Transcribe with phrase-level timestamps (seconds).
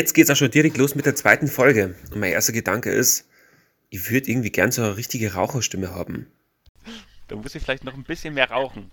[0.00, 1.94] Jetzt geht's auch schon direkt los mit der zweiten Folge.
[2.10, 3.28] Und mein erster Gedanke ist,
[3.90, 6.26] ich würde irgendwie gern so eine richtige Raucherstimme haben.
[7.28, 8.90] Da muss ich vielleicht noch ein bisschen mehr rauchen.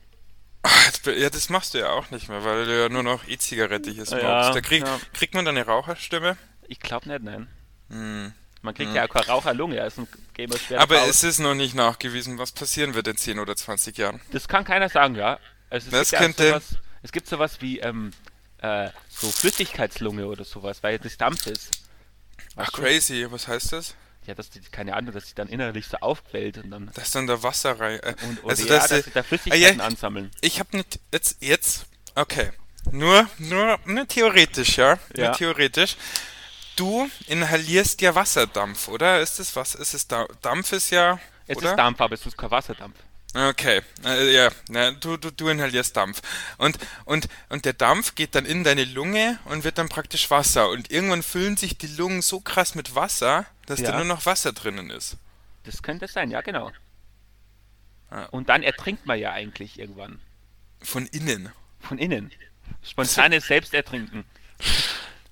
[1.05, 4.05] Ja, das machst du ja auch nicht mehr, weil du ja nur noch E-Zigarette hier
[4.05, 4.21] smokest.
[4.27, 4.99] Ja, da krieg, ja.
[5.13, 6.35] kriegt man dann eine Raucherstimme?
[6.67, 7.47] Ich glaube nicht, nein.
[7.89, 8.33] Hm.
[8.61, 11.55] Man kriegt ja auch keine Raucherlunge, also gehen wir schwer Aber davon es ist noch
[11.55, 14.19] nicht nachgewiesen, was passieren wird in 10 oder 20 Jahren.
[14.33, 15.39] Das kann keiner sagen, ja.
[15.69, 18.11] Also es, Das gibt ja könnte- sowas, es gibt sowas wie ähm,
[18.61, 21.71] äh, so Flüssigkeitslunge oder sowas, weil das Dampf ist.
[22.55, 22.81] Ach, du?
[22.81, 23.95] crazy, was heißt das?
[24.25, 26.91] Ja, dass die, keine Ahnung, dass sie dann innerlich so aufquellt und dann.
[26.93, 27.99] Dass dann da Wasser rein.
[28.01, 30.31] Äh, Und, also, ja, dass, dass äh, sie da Flüssigkeiten ja, ansammeln.
[30.41, 32.51] ich habe nicht jetzt jetzt okay.
[32.91, 34.97] Nur nur nur theoretisch, ja?
[35.15, 35.27] Ja.
[35.27, 35.95] Nur theoretisch.
[36.75, 39.19] Du inhalierst ja Wasserdampf, oder?
[39.21, 39.75] Ist es was?
[39.75, 41.71] Ist es da Dampf ist ja Es oder?
[41.71, 42.95] ist Dampf, aber es ist kein Wasserdampf.
[43.37, 46.21] Okay, äh, ja, na, du, du, du inhalierst Dampf.
[46.57, 50.69] Und, und, und der Dampf geht dann in deine Lunge und wird dann praktisch Wasser.
[50.69, 53.91] Und irgendwann füllen sich die Lungen so krass mit Wasser, dass Ja.
[53.91, 55.17] da nur noch Wasser drinnen ist.
[55.65, 56.71] Das könnte sein, ja, genau.
[58.09, 58.25] Ja.
[58.27, 60.19] Und dann ertrinkt man ja eigentlich irgendwann.
[60.81, 61.51] Von innen.
[61.79, 62.31] Von innen.
[62.83, 64.25] Spontanes Selbstertrinken.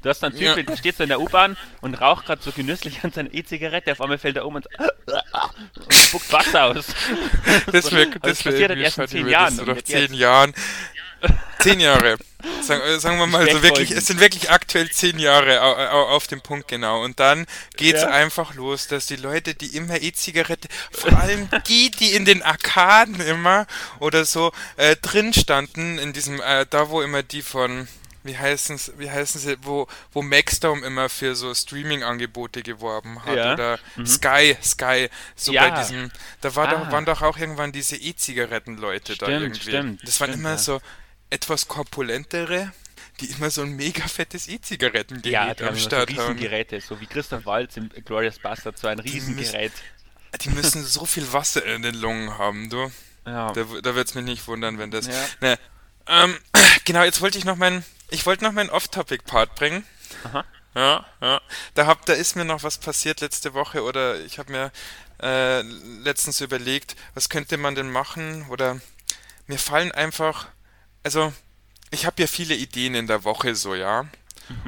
[0.06, 0.62] Du hast dann einen Typ, Ja.
[0.64, 4.02] der steht so in der U-Bahn und raucht gerade so genüsslich an seiner E-Zigarette, auf
[4.02, 6.86] einmal fällt er um und, und spuckt Wasser aus.
[7.72, 9.88] Das wäre Aber das das wär passiert in funny, zehn wenn Jahren Das so nicht
[9.88, 10.14] zehn.
[10.14, 10.54] Jahren.
[11.60, 12.18] Zehn Jahre.
[12.62, 13.98] Sagen, äh, sagen wir mal so wirklich, Sprechfolgen.
[13.98, 17.04] es sind wirklich aktuell zehn Jahre au, au, auf dem Punkt genau.
[17.04, 18.10] Und dann geht's Ja.
[18.10, 23.20] einfach los, dass die Leute, die immer E-Zigarette, vor allem die, die in den Arkaden
[23.22, 23.66] immer
[24.00, 27.88] oder so äh, drin standen, in diesem, äh, da wo immer die von,
[28.26, 33.54] wie heißen wie heißen sie, wo, wo Maxdome immer für so Streaming-Angebote geworben hat Ja.
[33.54, 35.70] oder Sky, Sky, so Ja.
[35.70, 36.72] bei diesem, da war Ah.
[36.76, 39.62] doch, waren doch auch irgendwann diese E-Zigaretten-Leute da irgendwie.
[39.62, 40.58] stimmt, das waren stimmt, immer ja.
[40.58, 40.82] so
[41.30, 42.72] etwas korpulentere,
[43.20, 46.18] die immer so ein mega fettes E-Zigarettengerät Ja, die haben am immer so Start haben.
[46.20, 49.72] Riesengeräte, so wie Christoph Waltz im Glorious Bastard, so ein Riesengerät.
[50.42, 52.92] Die müssen so viel Wasser in den Lungen haben, du.
[53.26, 53.52] Ja.
[53.54, 55.08] Da, da wird's mich nicht wundern, wenn das.
[55.08, 55.14] Ja.
[55.42, 55.60] Ne,
[56.08, 56.38] ähm,
[56.86, 59.86] genau, jetzt wollte ich noch mein, ich wollte noch meinen Off-Topic-Part bringen.
[60.24, 60.46] Aha.
[60.76, 61.42] Ja, ja.
[61.74, 64.72] Da hab, da ist mir noch was passiert letzte Woche oder ich habe mir
[65.22, 68.80] äh, letztens überlegt, was könnte man denn machen oder
[69.48, 70.48] mir fallen einfach,
[71.04, 71.34] also
[71.92, 74.06] ich habe ja viele Ideen in der Woche so, ja.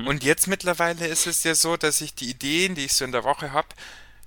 [0.05, 3.11] Und jetzt mittlerweile ist es ja so, dass ich die Ideen, die ich so in
[3.11, 3.67] der Woche habe,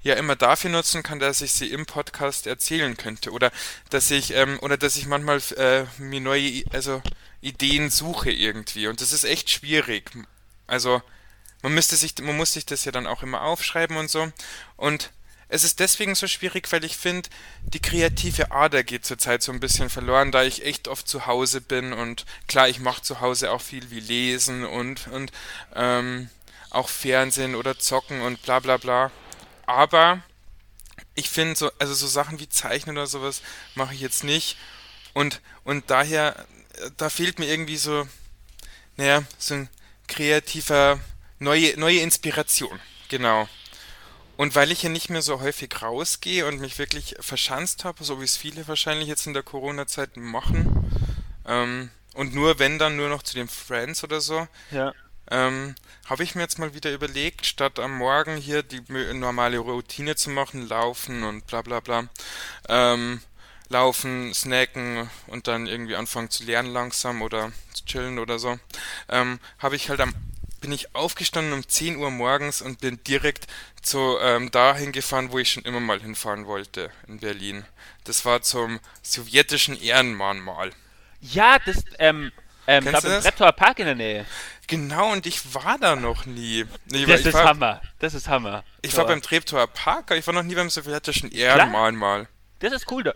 [0.02, 3.50] ja immer dafür nutzen kann, dass ich sie im Podcast erzählen könnte oder
[3.90, 7.02] dass ich ähm, oder dass ich manchmal äh, mir neue also
[7.40, 10.10] Ideen suche irgendwie und das ist echt schwierig.
[10.66, 11.02] Also
[11.62, 14.30] man müsste sich man muss sich das ja dann auch immer aufschreiben und so
[14.76, 15.10] und
[15.52, 17.28] es ist deswegen so schwierig, weil ich finde,
[17.64, 21.60] die kreative Ader geht zurzeit so ein bisschen verloren, da ich echt oft zu Hause
[21.60, 25.32] bin und klar, ich mache zu Hause auch viel wie lesen und und
[25.74, 26.30] ähm,
[26.70, 29.10] auch Fernsehen oder zocken und bla bla bla.
[29.66, 30.22] Aber
[31.14, 33.42] ich finde so, also so Sachen wie Zeichnen oder sowas
[33.74, 34.56] mache ich jetzt nicht.
[35.12, 36.46] Und, und daher,
[36.96, 38.06] da fehlt mir irgendwie so,
[38.96, 39.68] naja, so ein
[40.08, 40.98] kreativer,
[41.38, 42.78] neue, neue Inspiration.
[43.08, 43.48] Genau.
[44.36, 48.20] Und weil ich ja nicht mehr so häufig rausgehe und mich wirklich verschanzt habe, so
[48.20, 50.90] wie es viele wahrscheinlich jetzt in der Corona-Zeit machen,
[51.46, 54.92] ähm, und nur wenn dann nur noch zu den Friends oder so, Ja.
[55.30, 55.74] ähm,
[56.06, 58.80] habe ich mir jetzt mal wieder überlegt, statt am Morgen hier die
[59.12, 62.08] normale Routine zu machen, laufen und bla bla bla,
[62.68, 63.20] ähm,
[63.70, 68.58] laufen, snacken und dann irgendwie anfangen zu lernen langsam oder zu chillen oder so,
[69.08, 70.14] ähm, habe ich halt am,
[70.60, 73.46] bin ich aufgestanden um 10 Uhr morgens und bin direkt
[73.80, 77.64] zu ähm, dahin gefahren, wo ich schon immer mal hinfahren wollte, in Berlin.
[78.04, 80.72] Das war zum sowjetischen Ehrenmahnmal.
[81.20, 82.32] Ja, das, ähm,
[82.66, 83.24] ähm, da du das?
[83.24, 84.26] Bretauer Park in der Nähe.
[84.66, 86.64] Genau, und ich war da noch nie.
[86.86, 87.80] Nee, Das ich ist war, Hammer.
[87.98, 88.64] Das ist Hammer.
[88.82, 88.98] Ich So.
[88.98, 92.28] war beim Treptower Park, aber ich war noch nie beim sowjetischen Ehrenmahnmal.
[92.60, 93.14] Das ist cool da.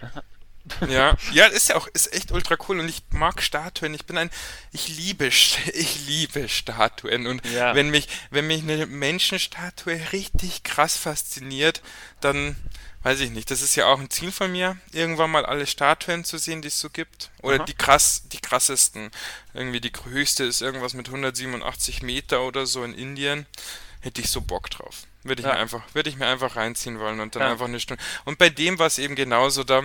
[0.88, 3.92] Ja, ja, ist ja auch, ist echt ultra cool und ich mag Statuen.
[3.94, 4.30] Ich bin ein,
[4.72, 5.26] ich liebe,
[5.74, 7.74] ich liebe Statuen und Ja.
[7.74, 11.82] wenn mich, wenn mich eine Menschenstatue richtig krass fasziniert,
[12.20, 12.56] dann
[13.02, 13.50] weiß ich nicht.
[13.50, 16.68] Das ist ja auch ein Ziel von mir, irgendwann mal alle Statuen zu sehen, die
[16.68, 17.30] es so gibt.
[17.42, 17.64] Oder Aha.
[17.64, 19.10] die krass, die krassesten.
[19.52, 23.44] Irgendwie die höchste ist irgendwas mit 187 Meter oder so in Indien.
[24.00, 25.02] Hätte ich so Bock drauf.
[25.22, 25.54] Würde ich Ja.
[25.54, 27.52] mir einfach, würde ich mir einfach reinziehen wollen und dann Ja.
[27.52, 28.02] einfach eine Stunde.
[28.24, 29.82] Und bei dem war es eben genauso da.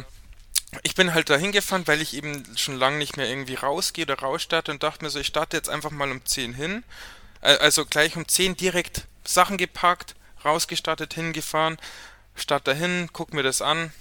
[0.84, 4.20] Ich bin halt da hingefahren, weil ich eben schon lange nicht mehr irgendwie rausgehe oder
[4.20, 6.84] rausstarte und dachte mir so, ich starte jetzt einfach mal um 10 hin.
[7.42, 11.78] Äh, Also gleich um 10 direkt Sachen gepackt, rausgestartet, hingefahren,
[12.36, 13.92] starte dahin, guck mir das an.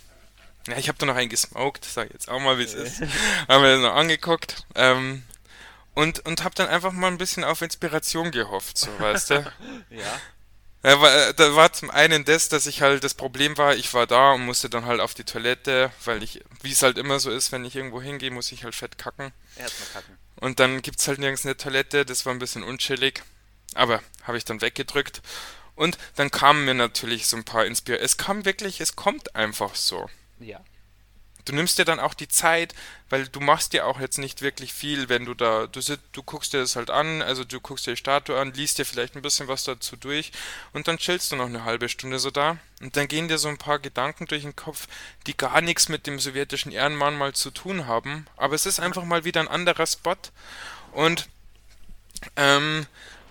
[0.69, 3.01] Ja, ich habe da noch einen gesmoked, sag ich jetzt auch mal, wie es ist.
[3.49, 4.67] Haben wir das noch angeguckt.
[4.75, 5.23] Ähm,
[5.95, 9.53] und, und habe dann einfach mal ein bisschen auf Inspiration gehofft, so, weißt du?
[9.91, 10.21] Ja.
[10.85, 13.93] Ja, war, äh, da war zum einen das, dass ich halt das Problem war, ich
[13.95, 17.19] war da und musste dann halt auf die Toilette, weil ich, wie es halt immer
[17.19, 19.33] so ist, wenn ich irgendwo hingehe, muss ich halt fett kacken.
[19.57, 20.19] Erstmal kacken.
[20.37, 23.23] Und dann gibt's halt nirgends eine Toilette, das war ein bisschen unchillig.
[23.75, 25.21] Aber habe ich dann weggedrückt.
[25.75, 28.05] Und dann kamen mir natürlich so ein paar Inspirationen.
[28.05, 30.09] Es kam wirklich, es kommt einfach so.
[30.39, 30.61] Ja.
[31.49, 32.75] Du nimmst dir dann auch die Zeit,
[33.09, 35.81] weil du machst dir auch jetzt nicht wirklich viel, wenn du da, du,
[36.13, 38.85] du guckst dir das halt an, also du guckst dir die Statue an, liest dir
[38.85, 40.31] vielleicht ein bisschen was dazu durch
[40.75, 43.49] und dann chillst du noch eine halbe Stunde so da und dann gehen dir so
[43.49, 44.89] ein paar Gedanken durch den Kopf,
[45.27, 49.05] die gar nichts mit dem sowjetischen Ehrenmann mal zu tun haben, aber es ist einfach
[49.05, 50.17] mal wieder ein anderer Spot
[50.93, 51.29] und
[52.37, 52.87] ähm,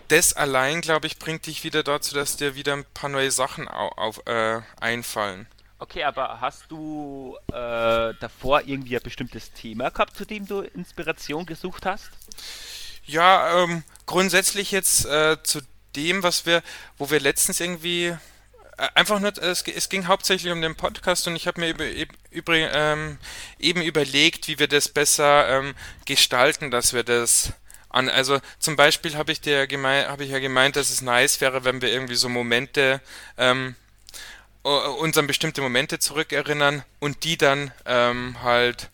[0.08, 3.68] das allein, glaube ich, bringt dich wieder dazu, dass dir wieder ein paar neue Sachen
[3.68, 5.46] au auf, äh, einfallen.
[5.80, 11.46] Okay, aber hast du äh, davor irgendwie ein bestimmtes Thema gehabt, zu dem du Inspiration
[11.46, 12.10] gesucht hast?
[13.06, 15.62] Ja, ähm, grundsätzlich jetzt äh, zu
[15.96, 16.64] dem, was wir,
[16.98, 18.18] wo wir letztens irgendwie äh,
[18.96, 21.86] einfach nur, es, es ging hauptsächlich um den Podcast und ich habe mir über,
[22.32, 23.20] über, ähm,
[23.60, 25.76] eben überlegt, wie wir das besser ähm,
[26.06, 27.54] gestalten, dass wir das
[27.90, 31.40] an, also zum Beispiel habe ich dir gemeint, habe ich ja gemeint, dass es nice
[31.40, 33.00] wäre, wenn wir irgendwie so Momente
[33.38, 33.76] ähm,
[34.64, 38.90] uns an bestimmte Momente zurückerinnern und die dann ähm, halt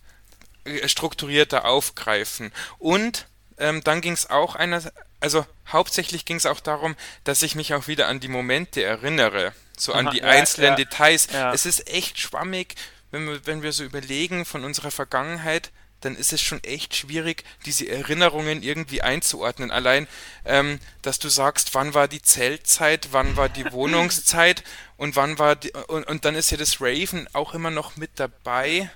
[0.66, 2.52] äh, strukturierter aufgreifen.
[2.80, 3.28] Und
[3.58, 4.82] ähm, dann ging es auch einer,
[5.20, 9.54] also hauptsächlich ging es auch darum, dass ich mich auch wieder an die Momente erinnere,
[9.78, 11.28] so an Aha, die ja, einzelnen ja, Details.
[11.32, 11.54] ja.
[11.54, 12.76] Es ist echt schwammig,
[13.12, 15.72] wenn wir, wenn wir so überlegen von unserer Vergangenheit,
[16.06, 19.72] dann ist es schon echt schwierig, diese Erinnerungen irgendwie einzuordnen.
[19.72, 20.08] Allein,
[20.46, 24.64] ähm, dass du sagst, wann war die Zeltzeit, wann war die Wohnungszeit
[24.98, 28.12] und wann war die, und, und dann ist ja das Raven auch immer noch mit
[28.16, 28.90] dabei.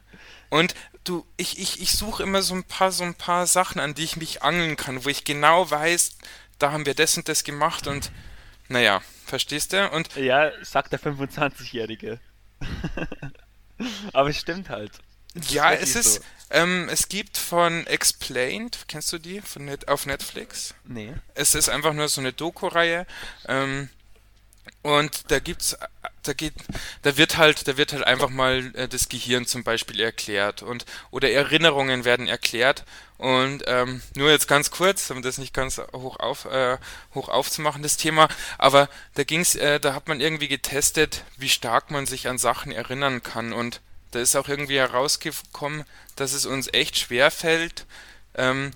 [0.50, 3.94] Und du, ich, ich, ich suche immer so ein paar, so ein paar Sachen, an
[3.94, 6.18] die ich mich angeln kann, wo ich genau weiß,
[6.60, 8.12] da haben wir das und das gemacht und
[8.70, 9.90] naja, verstehst du?
[9.90, 12.20] Und Ja, sagt der 25-Jährige.
[14.14, 14.92] aber es stimmt halt.
[15.50, 16.22] ja, wirklich es ist, so.
[16.50, 20.74] Ähm, es gibt von Explained, kennst du die von Net, auf Netflix?
[20.86, 21.14] Nee.
[21.34, 23.06] Es ist einfach nur so eine Doku-Reihe.
[23.48, 23.90] Ähm,
[24.82, 25.78] und da gibt's,
[26.24, 26.54] da geht,
[27.02, 30.86] da wird halt, da wird halt einfach mal äh, das Gehirn zum Beispiel erklärt und
[31.12, 32.86] oder Erinnerungen werden erklärt.
[33.18, 36.78] Und ähm, nur jetzt ganz kurz, um das nicht ganz hoch auf, äh,
[37.16, 38.28] hoch aufzumachen, das Thema,
[38.58, 42.72] aber da ging's, äh, da hat man irgendwie getestet, wie stark man sich an Sachen
[42.72, 43.54] erinnern kann.
[43.54, 43.82] Und
[44.18, 45.86] da ist auch irgendwie herausgekommen,
[46.16, 47.86] dass es uns echt schwer fällt,
[48.34, 48.72] ähm,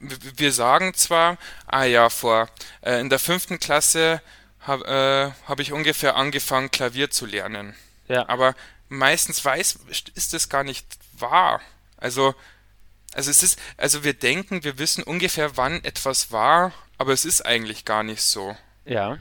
[0.00, 1.36] wir sagen zwar,
[1.66, 2.48] ah ja, vor
[2.80, 4.20] äh, in der fünften Klasse
[4.60, 7.74] habe äh, hab ich ungefähr angefangen, Klavier zu lernen.
[8.08, 8.28] Ja.
[8.28, 8.54] Aber
[8.88, 9.80] meistens weiß,
[10.14, 11.60] ist das gar nicht wahr.
[11.96, 12.34] Also,
[13.12, 17.44] also es ist, also wir denken, wir wissen ungefähr, wann etwas war, aber es ist
[17.44, 18.56] eigentlich gar nicht so.
[18.84, 19.18] Ja.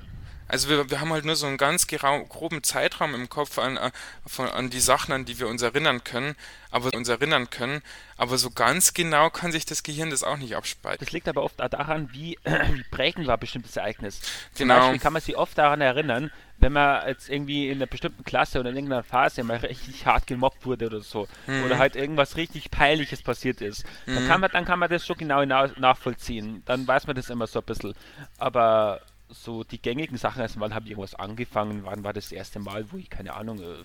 [0.51, 3.91] Also wir, wir haben halt nur so einen ganz groben Zeitraum im Kopf an, äh,
[4.27, 6.35] von, an die Sachen, an die wir uns erinnern können,
[6.71, 7.81] aber uns erinnern können.
[8.17, 11.03] Aber so ganz genau kann sich das Gehirn das auch nicht abspalten.
[11.05, 12.37] Das liegt aber oft daran, wie,
[12.73, 14.19] wie prägend war bestimmtes Ereignis.
[14.53, 14.79] Zum Genau.
[14.79, 18.59] Beispiel kann man sich oft daran erinnern, wenn man jetzt irgendwie in einer bestimmten Klasse
[18.59, 21.29] oder in irgendeiner Phase mal richtig hart gemobbt wurde oder so.
[21.47, 21.63] Mhm.
[21.63, 23.85] Oder halt irgendwas richtig Peinliches passiert ist.
[24.05, 26.61] Dann, kann man, dann kann man das schon genau nachvollziehen.
[26.65, 27.93] Dann weiß man das immer so ein bisschen.
[28.37, 29.01] Aber
[29.33, 32.91] so die gängigen Sachen, also wann habe ich irgendwas angefangen, wann war das erste Mal,
[32.91, 33.59] wo ich keine Ahnung.
[33.61, 33.83] äh,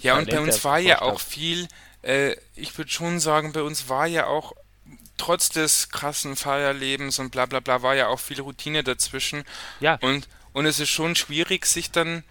[0.00, 1.68] Ja, und bei uns war ja auch viel,
[2.02, 4.52] äh, ich würde schon sagen, bei uns war ja auch,
[5.18, 9.44] trotz des krassen Feierlebens und bla bla bla, war ja auch viel Routine dazwischen.
[9.80, 12.24] Ja, Und, und es ist schon schwierig, sich dann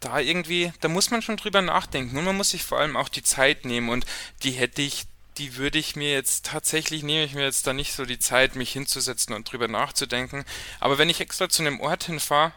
[0.00, 2.16] da irgendwie, da muss man schon drüber nachdenken.
[2.18, 3.90] Und man muss sich vor allem auch die Zeit nehmen.
[3.90, 4.06] Und
[4.42, 5.04] die hätte ich,
[5.38, 8.56] die würde ich mir jetzt tatsächlich, nehme ich mir jetzt da nicht so die Zeit,
[8.56, 10.44] mich hinzusetzen und drüber nachzudenken.
[10.80, 12.52] Aber wenn ich extra zu einem Ort hinfahre,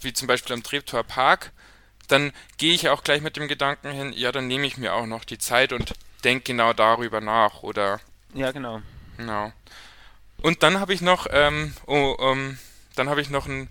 [0.00, 1.52] wie zum Beispiel am Treptower Park,
[2.08, 5.06] dann gehe ich auch gleich mit dem Gedanken hin, ja, dann nehme ich mir auch
[5.06, 7.62] noch die Zeit und denke genau darüber nach.
[7.62, 8.00] Oder
[8.34, 8.82] ja, genau.
[9.16, 9.52] Genau.
[10.38, 12.58] Und dann habe ich noch, ähm, oh, ähm,
[12.96, 13.68] dann habe ich noch ein,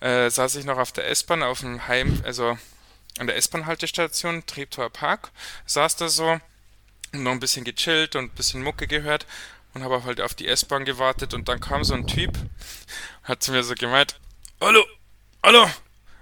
[0.00, 2.58] äh, saß ich noch auf der S-Bahn auf dem Heim, also
[3.18, 5.30] an der S-Bahn-Haltestation, Treptower Park,
[5.66, 6.40] saß da so,
[7.12, 9.26] und noch ein bisschen gechillt und ein bisschen Mucke gehört
[9.74, 12.36] und habe halt auf die S-Bahn gewartet und dann kam so ein Typ,
[13.24, 14.18] hat zu mir so gemeint,
[14.60, 14.84] hallo,
[15.42, 15.68] hallo,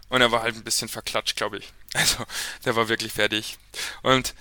[0.09, 1.73] und er war halt ein bisschen verklatscht, glaube ich.
[1.95, 2.27] Also,
[2.67, 3.57] der war wirklich fertig.
[4.03, 4.35] Und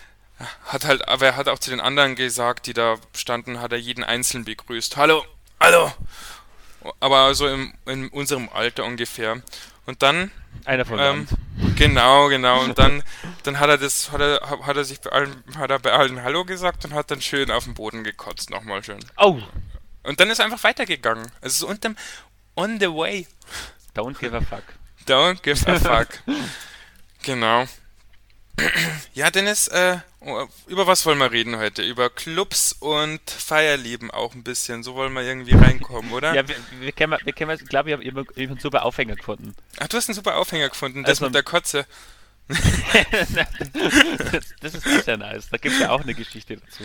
[0.66, 3.78] hat halt, aber er hat auch zu den anderen gesagt, die da standen, hat er
[3.78, 4.98] jeden einzeln begrüßt.
[4.98, 5.24] Hallo,
[5.62, 5.94] hallo.
[7.00, 9.42] Aber so im, in unserem Alter ungefähr.
[9.86, 10.32] Und dann,
[10.66, 11.32] Einer von Ähm, uns.
[11.76, 12.64] Genau, genau.
[12.64, 13.04] Und dann,
[13.44, 16.24] dann hat er das, hat er, hat er sich bei allen, hat er bei allen
[16.24, 19.00] Hallo gesagt und hat dann schön auf den Boden gekotzt, nochmal schön.
[19.18, 19.40] Oh,
[20.04, 21.32] Und dann ist er einfach weitergegangen.
[21.42, 21.96] Also so unterm,
[22.56, 23.28] on the way.
[23.94, 24.64] don't give a fuck.
[25.06, 26.08] Don't give a fuck.
[27.24, 27.66] genau.
[29.14, 31.82] Ja, Dennis, äh, oh, über was wollen wir reden heute?
[31.84, 34.84] Über Clubs und Feierleben auch ein bisschen.
[34.84, 36.34] So wollen wir irgendwie reinkommen, oder?
[36.36, 39.56] Ja, wir, wir kennen, wir kennen, ich glaube, ich habe eben einen super Aufhänger gefunden.
[39.80, 41.86] Ach, du hast einen super Aufhänger gefunden, das Also- mit der Kotze.
[44.32, 45.50] das, das ist sehr nice.
[45.50, 46.84] Da gibt es ja auch eine Geschichte dazu.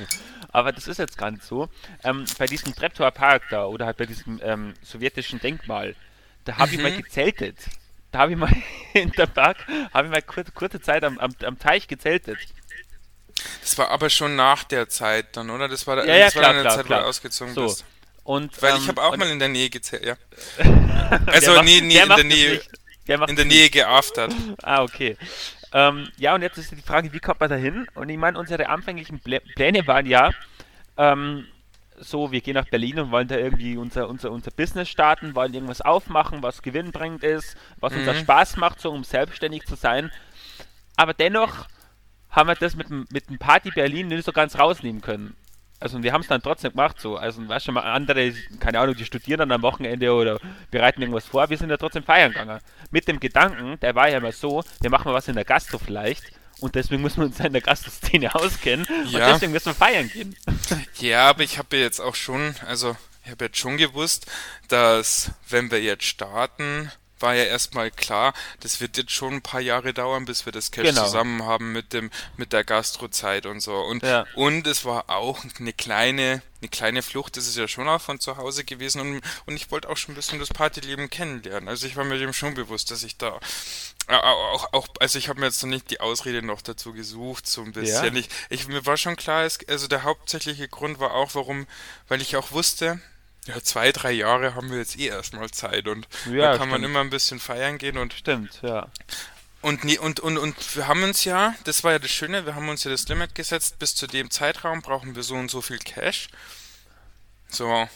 [0.53, 1.69] Aber das ist jetzt gar nicht so.
[2.03, 5.95] Ähm, bei diesem Treptower Park da oder halt bei diesem ähm, sowjetischen Denkmal,
[6.47, 7.57] da habe ich mal gezeltet.
[8.13, 8.51] Da habe ich mal
[8.93, 9.59] in der Park,
[9.93, 12.39] habe ich mal kurze, kurze Zeit am, am, am Teich gezeltet.
[13.63, 15.69] Das war aber schon nach der Zeit dann, oder?
[15.69, 17.01] Das war, da- Ja, ja, das war klar, dann eine klar, Zeit, wo klar.
[17.03, 17.65] du ausgezogen So.
[17.67, 17.85] bist.
[18.25, 20.17] Und, Weil ähm, ich habe auch mal in der Nähe gezählt, ja.
[21.27, 22.61] Also, macht- nee, in der Nähe,
[23.07, 24.33] in der Nähe geaftert.
[24.63, 25.17] Ah, okay.
[25.73, 27.87] Ähm, ja, und jetzt ist die Frage, wie kommt man da hin?
[27.95, 30.33] Und ich meine, unsere anfänglichen Plä Pläne waren ja,
[30.97, 31.47] ähm,
[32.01, 35.55] so, wir gehen nach Berlin und wollen da irgendwie unser, unser, unser Business starten, wollen
[35.55, 40.11] irgendwas aufmachen, was gewinnbringend ist, was uns auch Spaß macht, so um selbstständig zu sein.
[40.97, 41.67] Aber dennoch
[42.31, 45.37] haben wir das mit dem, mit dem Party Berlin nicht so ganz rausnehmen können.
[45.79, 47.17] Also wir haben es dann trotzdem gemacht so.
[47.17, 50.39] Also weißt du mal, andere, keine Ahnung, die studieren dann am Wochenende oder
[50.71, 52.61] bereiten irgendwas vor, wir sind ja trotzdem feiern gegangen.
[52.91, 55.79] Mit dem Gedanken, der war ja immer so, wir machen mal was in der Gastro
[55.79, 59.33] vielleicht und deswegen müssen wir uns in der Gastro-Szene auskennen und Ja.
[59.33, 60.37] deswegen müssen wir feiern gehen.
[60.99, 64.27] Ja, aber ich habe ja jetzt auch schon, also ich habe jetzt schon gewusst,
[64.69, 69.61] dass wenn wir jetzt starten, war ja erstmal klar, das wird jetzt schon ein paar
[69.61, 71.05] Jahre dauern, bis wir das Cash Genau.
[71.05, 73.75] zusammen haben mit dem mit der Gastrozeit und so.
[73.77, 74.25] Und Ja.
[74.37, 78.21] und es war auch eine kleine eine kleine Flucht, das ist ja schon auch von
[78.21, 81.69] zu Hause gewesen und, und ich wollte auch schon ein bisschen das Partyleben kennenlernen.
[81.69, 83.39] Also ich war mir dem schon bewusst, dass ich da
[84.11, 87.63] auch, auch also ich habe mir jetzt noch nicht die Ausrede noch dazu gesucht, so
[87.63, 88.15] ein bisschen.
[88.15, 88.21] Ja.
[88.21, 91.67] Ich, ich, mir war schon klar, es, also der hauptsächliche Grund war auch, warum,
[92.09, 93.01] weil ich auch wusste,
[93.47, 96.81] ja, zwei, drei Jahre haben wir jetzt eh erstmal Zeit und Ja, da kann man
[96.81, 96.85] stimmt.
[96.91, 98.89] immer ein bisschen feiern gehen und Stimmt, ja.
[99.63, 102.55] und, nee, und, und, und wir haben uns ja, das war ja das Schöne, wir
[102.55, 105.63] haben uns ja das Limit gesetzt, bis zu dem Zeitraum brauchen wir so und so
[105.63, 106.29] viel Cash.
[107.49, 107.89] So,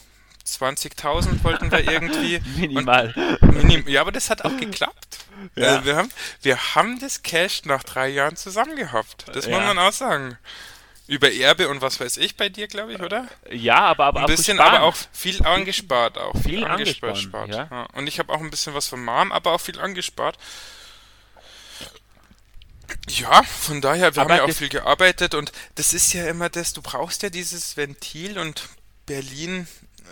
[0.47, 2.41] 20.000 wollten wir irgendwie.
[2.57, 3.15] Minimal.
[3.41, 5.19] Und minim, ja, aber das hat auch geklappt.
[5.57, 5.67] Ja.
[5.69, 6.11] Also wir, haben,
[6.43, 9.27] wir haben das Cash nach drei Jahren zusammen gehabt.
[9.29, 9.67] Das muss Ja.
[9.75, 10.39] man auch sagen.
[11.07, 13.29] Über Erbe und was weiß ich bei dir, glaube ich, oder?
[13.51, 16.35] Ja, aber, aber Ein auch bisschen, aber auch viel angespart auch.
[16.43, 17.13] Viel angespart.
[17.17, 17.87] angespart, ja.
[17.93, 20.39] Und ich habe auch ein bisschen was von Mom, aber auch viel angespart.
[23.09, 26.49] Ja, von daher, wir Aber haben ja auch viel gearbeitet und das ist ja immer
[26.49, 28.69] das, du brauchst ja dieses Ventil und
[29.07, 29.67] Berlin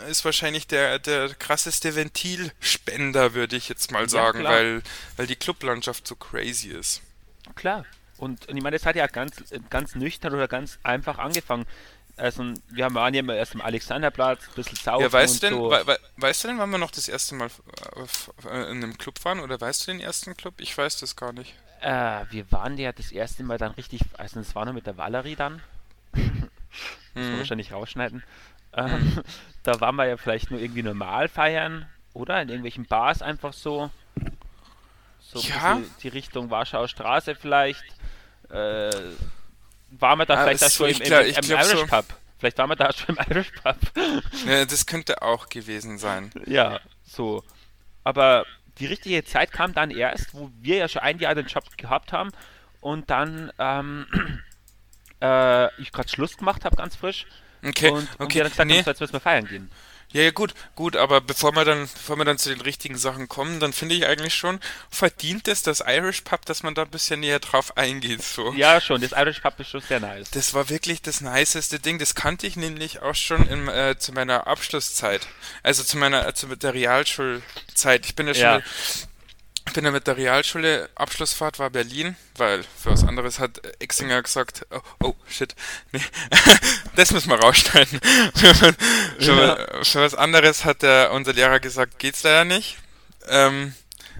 [0.08, 4.52] ist wahrscheinlich der, der krasseste Ventilspender, würde ich jetzt mal Ja, sagen, klar.
[4.52, 4.82] weil,
[5.16, 7.02] weil die Clublandschaft so crazy ist.
[7.54, 7.84] Klar.
[8.18, 9.36] Und, und ich meine, das hat ja ganz,
[9.70, 11.66] ganz nüchtern oder ganz einfach angefangen.
[12.16, 15.42] Also, wir haben waren ja immer erst am Alexanderplatz, ein bisschen saufen Ja, weißt und
[15.42, 15.70] du denn, so.
[15.70, 17.48] wei- wei- weißt du denn, wann wir noch das erste Mal
[17.96, 19.40] äh, f- äh, in einem Club waren?
[19.40, 20.54] Oder weißt du den ersten Club?
[20.58, 21.54] Ich weiß das gar nicht.
[21.80, 24.96] Äh, wir waren ja das erste Mal dann richtig, also das war noch mit der
[24.96, 25.62] Valerie dann.
[27.14, 27.36] Das Mhm.
[27.36, 28.22] wahrscheinlich rausschneiden.
[28.74, 29.22] Ähm,
[29.62, 32.40] da waren wir ja vielleicht nur irgendwie normal feiern, oder?
[32.42, 33.90] In irgendwelchen Bars einfach so.
[35.20, 35.80] So Ja.
[36.02, 37.84] die Richtung Warschauer Straße vielleicht.
[38.50, 38.90] Äh,
[39.98, 41.86] waren wir da Ah, vielleicht auch schon im, im, glaub- im glaub Irish so.
[41.86, 42.04] Pub.
[42.38, 43.76] Vielleicht waren wir da schon im Irish Pub.
[44.46, 46.30] Ja, das könnte auch gewesen sein.
[46.46, 47.44] Ja, so.
[48.04, 48.44] Aber
[48.78, 52.12] die richtige Zeit kam dann erst, wo wir ja schon ein Jahr den Job gehabt
[52.12, 52.30] haben
[52.80, 54.06] und dann ähm,
[55.22, 57.26] äh, ich gerade Schluss gemacht habe, ganz frisch.
[57.64, 58.76] Okay, und, und okay, wir dann gesagt nee.
[58.76, 59.70] haben, so, jetzt müssen wir feiern gehen.
[60.12, 63.28] Ja, ja, gut, gut, aber bevor wir dann, bevor wir dann zu den richtigen Sachen
[63.28, 66.90] kommen, dann finde ich eigentlich schon, verdient es das Irish Pub, dass man da ein
[66.90, 68.52] bisschen näher drauf eingeht, so.
[68.52, 70.30] Ja, schon, das Irish Pub ist schon sehr nice.
[70.32, 71.98] Das war wirklich das niceste Ding.
[71.98, 75.26] Das kannte ich nämlich auch schon im, äh, zu meiner Abschlusszeit.
[75.62, 78.04] Also zu meiner, äh, zu der Realschulzeit.
[78.04, 78.60] Ich bin ja schon, Ja.
[79.66, 83.72] Ich bin ja mit der Realschule, Abschlussfahrt war Berlin, weil für was anderes hat äh,
[83.78, 85.54] Exinger gesagt, oh, oh shit,
[85.92, 86.00] nee,
[86.96, 88.00] das müssen wir rausschneiden.
[88.34, 92.78] für, für, für was anderes hat der, unser Lehrer gesagt, geht's leider nicht.
[93.28, 93.74] Ähm,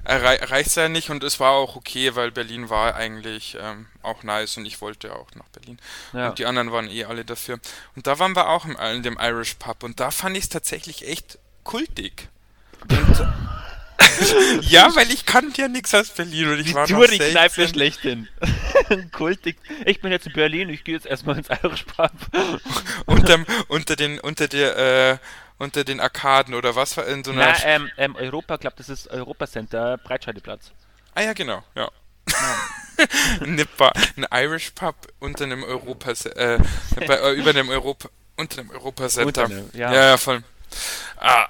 [0.05, 4.57] erreicht ja nicht und es war auch okay, weil Berlin war eigentlich ähm, auch nice
[4.57, 5.79] und ich wollte ja auch nach Berlin.
[6.13, 6.29] Ja.
[6.31, 7.61] Und die anderen waren eh alle dafür.
[7.95, 10.49] Und da waren wir auch im, in dem Irish Pub und da fand ich es
[10.49, 12.29] tatsächlich echt kultig.
[12.89, 12.99] Und,
[14.63, 17.69] ja, weil ich kannte ja nichts aus Berlin und ich Die war noch Touri-Kneipe 16.
[17.69, 18.29] schlechthin.
[19.13, 19.57] Kultig.
[19.85, 22.13] Ich bin jetzt in Berlin, ich gehe jetzt erstmal ins Irish Pub.
[23.07, 25.19] Unterm, unter den unter der äh,
[25.59, 29.09] unter den Arkaden oder was in so einer Na, ähm, ähm, Europa, glaube das ist
[29.09, 30.73] Europa Center, Breitscheideplatz.
[31.15, 31.91] Ah ja, genau, ja.
[33.41, 36.59] eine Bar, ein Irish Pub unter einem Europa, äh,
[37.07, 39.49] bei, äh, über dem Europa, unter dem Europa Center.
[39.73, 39.93] ja.
[39.93, 40.43] ja, ja, voll.
[41.17, 41.49] Ah.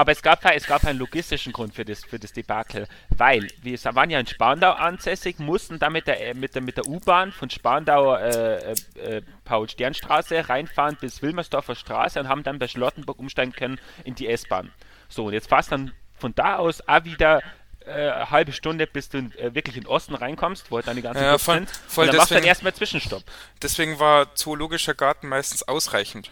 [0.00, 3.78] Aber es gab, es gab einen logistischen Grund für das, für das Debakel, weil wir
[3.84, 7.50] waren ja in Spandau ansässig, mussten da mit der, mit der, mit der U-Bahn von
[7.50, 13.78] Spandau äh, äh, Paul-Stern-Straße reinfahren bis Wilmersdorfer Straße und haben dann bei Schlottenburg umsteigen können
[14.02, 14.72] in die S-Bahn.
[15.10, 17.42] So, und jetzt fast dann von da aus auch wieder
[17.84, 21.02] äh, halbe Stunde, bis du äh, wirklich in den Osten reinkommst, wo halt dann die
[21.02, 21.66] ganzen ja, voll.
[21.88, 23.22] Voll und dann machst du dann erstmal Zwischenstopp.
[23.60, 26.30] Deswegen war Zoologischer Garten meistens ausreichend.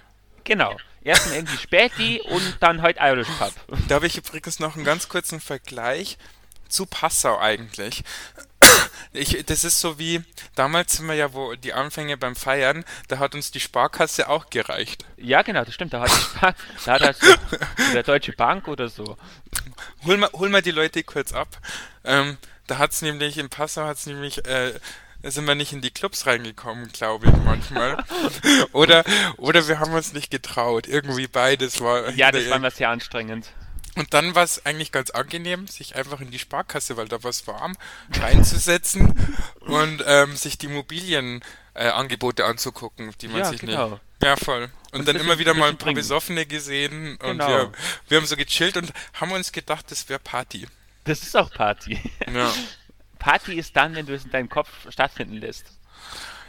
[0.49, 0.77] Genau.
[1.05, 3.53] Erstmal irgendwie Späti und dann halt Irish Pub.
[3.87, 6.17] Da habe ich übrigens noch einen ganz kurzen Vergleich
[6.69, 8.03] zu Passau eigentlich.
[9.13, 10.23] Ich, das ist so wie,
[10.55, 14.51] damals sind wir ja, wo die Anfänge beim Feiern, da hat uns die Sparkasse auch
[14.51, 15.05] gereicht.
[15.17, 15.93] Ja, genau, das stimmt.
[15.93, 17.27] Da hat, Spar da hat also
[17.95, 19.17] der Deutsche Bank oder so.
[20.05, 21.49] Hol mal, hol mal die Leute kurz ab.
[22.05, 24.75] Ähm, da hat es nämlich, in Passau hat es nämlich, äh,
[25.31, 28.05] sind wir nicht in die Clubs reingekommen, glaube ich, manchmal.
[28.73, 29.05] oder,
[29.37, 30.87] oder wir haben uns nicht getraut.
[30.87, 32.11] Irgendwie beides war.
[32.11, 33.53] Ja, das war mir sehr anstrengend.
[33.99, 37.31] Und dann war es eigentlich ganz angenehm, sich einfach in die Sparkasse, weil da war
[37.31, 37.77] es warm,
[38.13, 39.15] reinzusetzen
[39.61, 43.91] und ähm, sich die Immobilienangebote äh, anzugucken, die man ja, sich genau.
[43.91, 44.03] nicht.
[44.23, 44.71] Ja, voll.
[44.93, 47.49] Und, und dann immer wieder mal ein paar Besoffene gesehen und genau.
[47.49, 47.73] wir,
[48.07, 50.69] wir haben so gechillt und haben uns gedacht, das wäre Party.
[51.03, 52.01] Das ist auch Party.
[52.33, 52.53] Ja.
[53.19, 55.67] Party ist dann, wenn du es in deinem Kopf stattfinden lässt.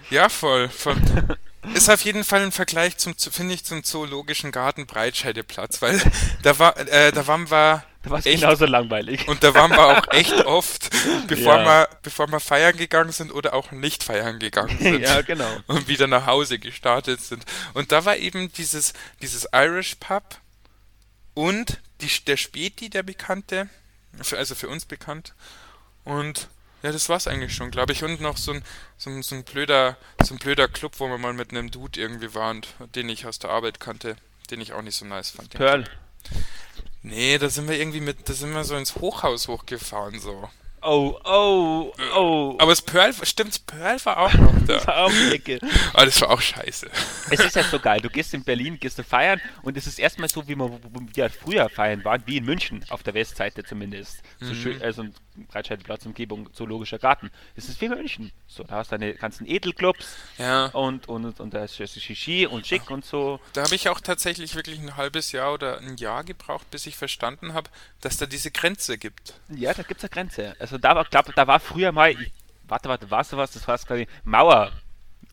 [0.09, 0.69] Ja, voll.
[0.69, 0.95] voll.
[1.73, 6.01] Ist auf jeden Fall ein Vergleich zum, finde ich, zum Zoologischen Garten Breitscheideplatz, weil
[6.41, 7.83] da war, äh, da waren wir.
[8.01, 9.27] Da war es genauso langweilig.
[9.27, 10.89] Und da waren wir auch echt oft,
[11.27, 11.65] bevor ja.
[11.65, 15.01] wir, bevor wir feiern gegangen sind oder auch nicht feiern gegangen sind.
[15.01, 15.49] ja, genau.
[15.67, 17.43] Und wieder nach Hause gestartet sind.
[17.73, 20.39] Und da war eben dieses, dieses Irish Pub
[21.33, 23.67] und die, der Späti, der Bekannte,
[24.31, 25.33] also für uns bekannt.
[26.05, 26.47] Und
[26.81, 28.03] ja, das war's eigentlich schon, glaube ich.
[28.03, 28.63] Und noch so ein,
[28.97, 31.99] so, ein, so, ein blöder, so ein blöder Club, wo wir mal mit einem Dude
[31.99, 32.61] irgendwie waren,
[32.95, 34.15] den ich aus der Arbeit kannte,
[34.49, 35.51] den ich auch nicht so nice fand.
[35.51, 35.85] Pearl.
[37.01, 40.49] Nee, da sind wir irgendwie mit, da sind wir so ins Hochhaus hochgefahren, so.
[40.81, 42.55] Oh, oh, oh.
[42.59, 44.85] Aber das Pearl, stimmt, Pearl war auch noch da.
[44.87, 45.59] war auch die Ecke.
[45.93, 46.89] Aber das war auch scheiße.
[47.29, 47.99] Es ist ja so geil.
[48.01, 50.79] Du gehst in Berlin, gehst du feiern und es ist erstmal so, wie wir,
[51.13, 54.21] wir früher feiern waren, wie in München, auf der Westseite zumindest.
[54.39, 54.55] So mhm.
[54.55, 55.05] schön, also
[55.47, 57.31] Breitscheidplatz, Umgebung, Zoologischer Garten.
[57.55, 58.31] Es ist wie München.
[58.47, 60.67] So, da hast du deine ganzen Edelclubs ja.
[60.67, 63.39] und, und, und da ist Shishi und Schick Ach, und so.
[63.53, 66.95] Da habe ich auch tatsächlich wirklich ein halbes Jahr oder ein Jahr gebraucht, bis ich
[66.95, 67.69] verstanden habe,
[68.01, 69.33] dass da diese Grenze gibt.
[69.49, 70.55] Ja, da gibt es eine Grenze.
[70.59, 72.15] Also da war, glaube da war früher mal,
[72.67, 73.51] warte, warte, warst du was?
[73.51, 74.71] Das war ich, Mauer.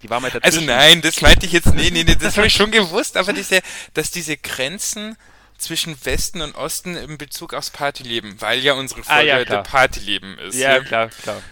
[0.03, 2.53] Die war mal Also nein, das meinte ich jetzt, nee, nee, nee, das habe ich
[2.53, 3.61] schon gewusst, aber diese,
[3.95, 5.17] dass diese Grenzen
[5.57, 9.63] zwischen Westen und Osten in Bezug aufs Partyleben, weil ja unsere Folge ah, ja, der
[9.63, 10.57] Partyleben ist.
[10.57, 10.81] Ja, ja.
[10.81, 11.43] klar, klar.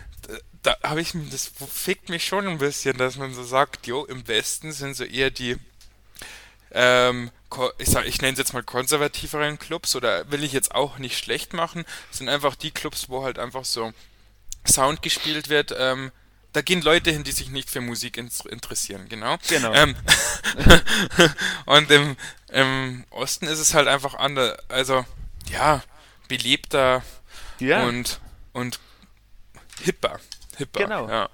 [0.63, 4.27] Da habe ich das fickt mich schon ein bisschen, dass man so sagt, jo, im
[4.29, 5.57] Westen sind so eher die
[6.73, 7.31] ähm,
[7.79, 11.19] ich, sag, ich nenne es jetzt mal konservativeren Clubs oder will ich jetzt auch nicht
[11.19, 13.93] schlecht machen, sind einfach die Clubs, wo halt einfach so
[14.67, 16.11] Sound gespielt wird, ähm,
[16.55, 19.37] da gehen Leute hin, die sich nicht für Musik interessieren, genau.
[19.49, 19.75] Genau.
[19.75, 19.97] Ähm,
[21.67, 22.17] und im,
[22.49, 25.05] im Osten ist es halt einfach anders, also
[25.51, 25.83] ja,
[26.29, 27.03] belebter
[27.59, 27.85] ja.
[27.85, 28.21] und
[28.53, 28.79] und
[29.83, 30.21] hipper,
[30.57, 30.81] hipper.
[30.81, 31.09] Genau.
[31.09, 31.29] Ja.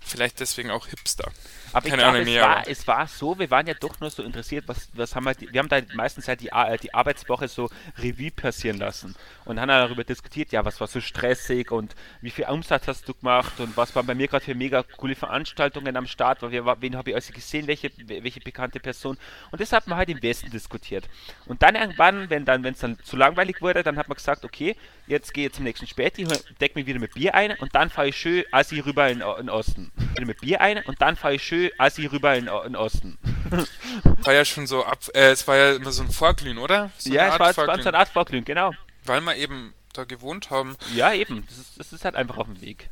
[0.00, 1.32] Vielleicht deswegen auch Hipster.
[1.76, 4.22] Aber Keine ich glaube, es, war, es war so, wir waren ja doch nur so
[4.22, 6.48] interessiert, was, was haben wir, wir haben da meistens halt die,
[6.82, 11.70] die Arbeitswoche so Revue passieren lassen und haben darüber diskutiert, ja, was war so stressig
[11.70, 14.84] und wie viel Umsatz hast du gemacht und was waren bei mir gerade für mega
[14.96, 19.18] coole Veranstaltungen am Start, weil wir, wen habe ich alles gesehen, welche, welche bekannte Person
[19.50, 21.06] und das hat man halt im Westen diskutiert.
[21.44, 24.46] Und dann irgendwann, wenn dann, wenn es dann zu langweilig wurde, dann hat man gesagt,
[24.46, 26.26] okay, jetzt gehe ich zum nächsten Späti,
[26.58, 29.50] deck mich wieder mit Bier ein und dann fahre ich schön Assi rüber in, in
[29.50, 29.92] Osten.
[30.16, 33.18] Wieder mit Bier ein und dann fahre ich schön Assi rüber in, in Osten.
[34.22, 36.90] War ja schon so ab, äh, es war ja immer so ein Vorglühen, oder?
[36.98, 38.72] So ja, es war, es war so eine Art Vorglühen, genau.
[39.04, 40.76] Weil wir eben da gewohnt haben.
[40.94, 41.46] Ja, eben.
[41.48, 42.90] Das ist, das ist halt einfach auf dem Weg.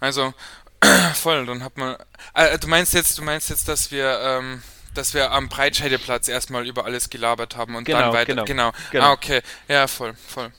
[0.00, 0.34] Also,
[1.14, 1.96] voll, dann hat man.
[2.34, 4.62] Äh, du meinst jetzt, du meinst jetzt, dass wir, ähm,
[4.94, 8.26] dass wir am Breitscheideplatz erstmal über alles gelabert haben und genau, dann weiter.
[8.26, 8.72] Genau, genau.
[8.90, 9.04] genau.
[9.04, 9.42] Ah, okay.
[9.68, 10.52] Ja, voll, voll.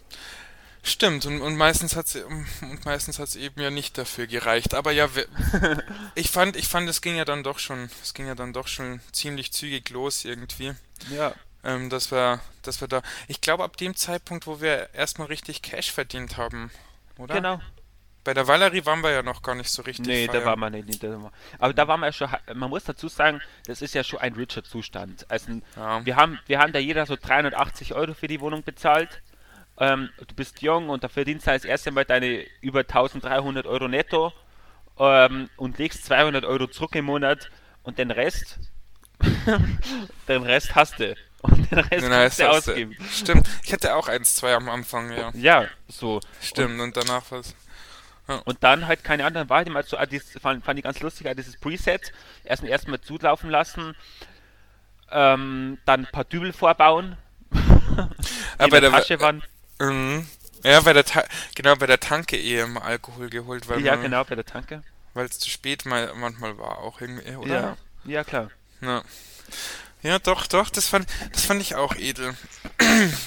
[0.86, 2.14] Stimmt, und, und meistens hat
[2.62, 4.74] und meistens hat es eben ja nicht dafür gereicht.
[4.74, 5.08] Aber ja,
[6.16, 8.68] ich fand, ich fand, es ging ja dann doch schon, es ging ja dann doch
[8.68, 10.74] schon ziemlich zügig los irgendwie.
[11.10, 11.34] Ja.
[11.64, 13.02] Ähm, dass wir, dass wir da.
[13.30, 16.70] Ich glaube ab dem Zeitpunkt, wo wir erstmal richtig Cash verdient haben,
[17.18, 17.36] oder?
[17.36, 17.62] Genau.
[18.26, 20.06] Bei der Valerie waren wir ja noch gar nicht so richtig.
[20.06, 20.42] Nee, feiern.
[20.42, 21.06] da war man nicht.
[21.60, 24.34] Aber da waren wir ja schon, man muss dazu sagen, das ist ja schon ein
[24.34, 25.30] richer Zustand.
[25.30, 26.06] Also ja.
[26.06, 29.22] wir haben, wir haben da jeder so 380 Euro für die Wohnung bezahlt
[29.80, 33.88] ähm, du bist jung und da verdienst du als erstes Mal deine über 1300 Euro
[33.88, 34.32] netto.
[35.00, 37.50] ähm, und legst 200 Euro zurück im Monat
[37.84, 38.60] und den Rest,
[40.28, 41.16] den Rest hast du.
[41.42, 42.72] Und den Rest Den kannst du hast du.
[42.72, 42.96] ausgeben.
[43.12, 43.48] Stimmt.
[43.64, 45.32] Ich hatte auch eins, zwei am Anfang, ja.
[45.34, 46.20] Ja, so.
[46.42, 46.80] Stimmt.
[46.80, 47.56] Und danach was.
[48.46, 51.02] Und dann halt keine anderen war halt immer so, ah, das fand, fand ich ganz
[51.02, 52.14] lustig, ah, dieses Preset
[52.46, 53.96] erst erstmal zulaufen lassen,
[55.12, 57.18] ähm, dann ein paar Dübel vorbauen,
[58.58, 59.44] Aber der der- Tasche waren.
[59.92, 60.28] Mhm.
[60.64, 61.24] Ja, bei der Ta
[61.56, 64.82] genau bei der Tanke eh immer Alkohol geholt, weil Ja, man- genau, bei der Tanke.
[65.14, 67.54] weil es zu spät mal manchmal war auch irgendwie, oder?
[67.54, 68.50] Ja, ja, klar.
[68.82, 69.04] Ja.
[70.02, 72.34] Ja, doch, doch, das fand, das fand ich auch edel.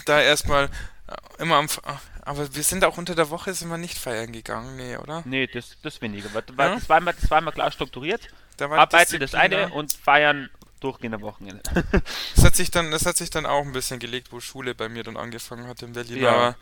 [0.06, 1.66] da erstmal äh, immer am.
[1.66, 1.80] F-
[2.22, 5.22] Aber wir sind auch unter der Woche sind wir nicht feiern gegangen, nee, oder?
[5.24, 6.32] Nee, das, das weniger.
[6.34, 6.74] Weil, weil Ja?
[6.74, 8.28] das, war immer, das war immer klar strukturiert.
[8.56, 11.62] Da war Arbeiten das eine und feiern durchgehend am Wochenende.
[12.34, 14.88] Das hat sich dann, das hat sich dann auch ein bisschen gelegt, wo Schule bei
[14.88, 16.22] mir dann angefangen hat in Berlin.
[16.22, 16.54] Ja.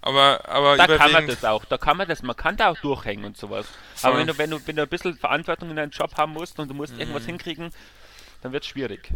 [0.00, 1.64] Aber, aber, aber da kann man das auch.
[1.64, 3.66] Da kann man das, man kann da auch durchhängen und sowas.
[3.94, 4.10] Voll.
[4.10, 6.58] Aber wenn du, wenn du, wenn du ein bisschen Verantwortung in deinen Job haben musst
[6.58, 7.00] und du musst Mhm.
[7.00, 7.70] irgendwas hinkriegen,
[8.42, 9.10] dann wird es schwierig.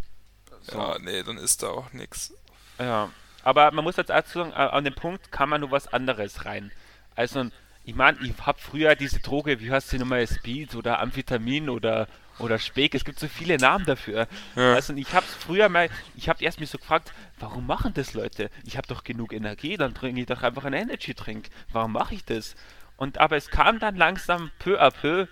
[0.63, 0.79] So.
[0.79, 2.33] Ja, nee, dann ist da auch nix.
[2.79, 3.11] Ja,
[3.43, 6.45] aber man muss jetzt auch sagen, äh, an dem Punkt kann man nur was anderes
[6.45, 6.73] rein.
[7.15, 7.47] Also,
[7.85, 12.09] ich meine, ich habe früher diese Droge, wie heißt sie nochmal, Speed oder Amphetamin oder,
[12.39, 14.29] oder Speck, es gibt so viele Namen dafür.
[14.55, 14.75] Ja.
[14.75, 18.51] Also, ich habe früher mal, ich habe erst mich so gefragt, warum machen das Leute?
[18.65, 21.49] Ich habe doch genug Energie, dann trinke ich doch einfach einen Energy-Drink.
[21.73, 22.55] Warum mache ich das?
[22.97, 25.27] Und aber es kam dann langsam peu à peu,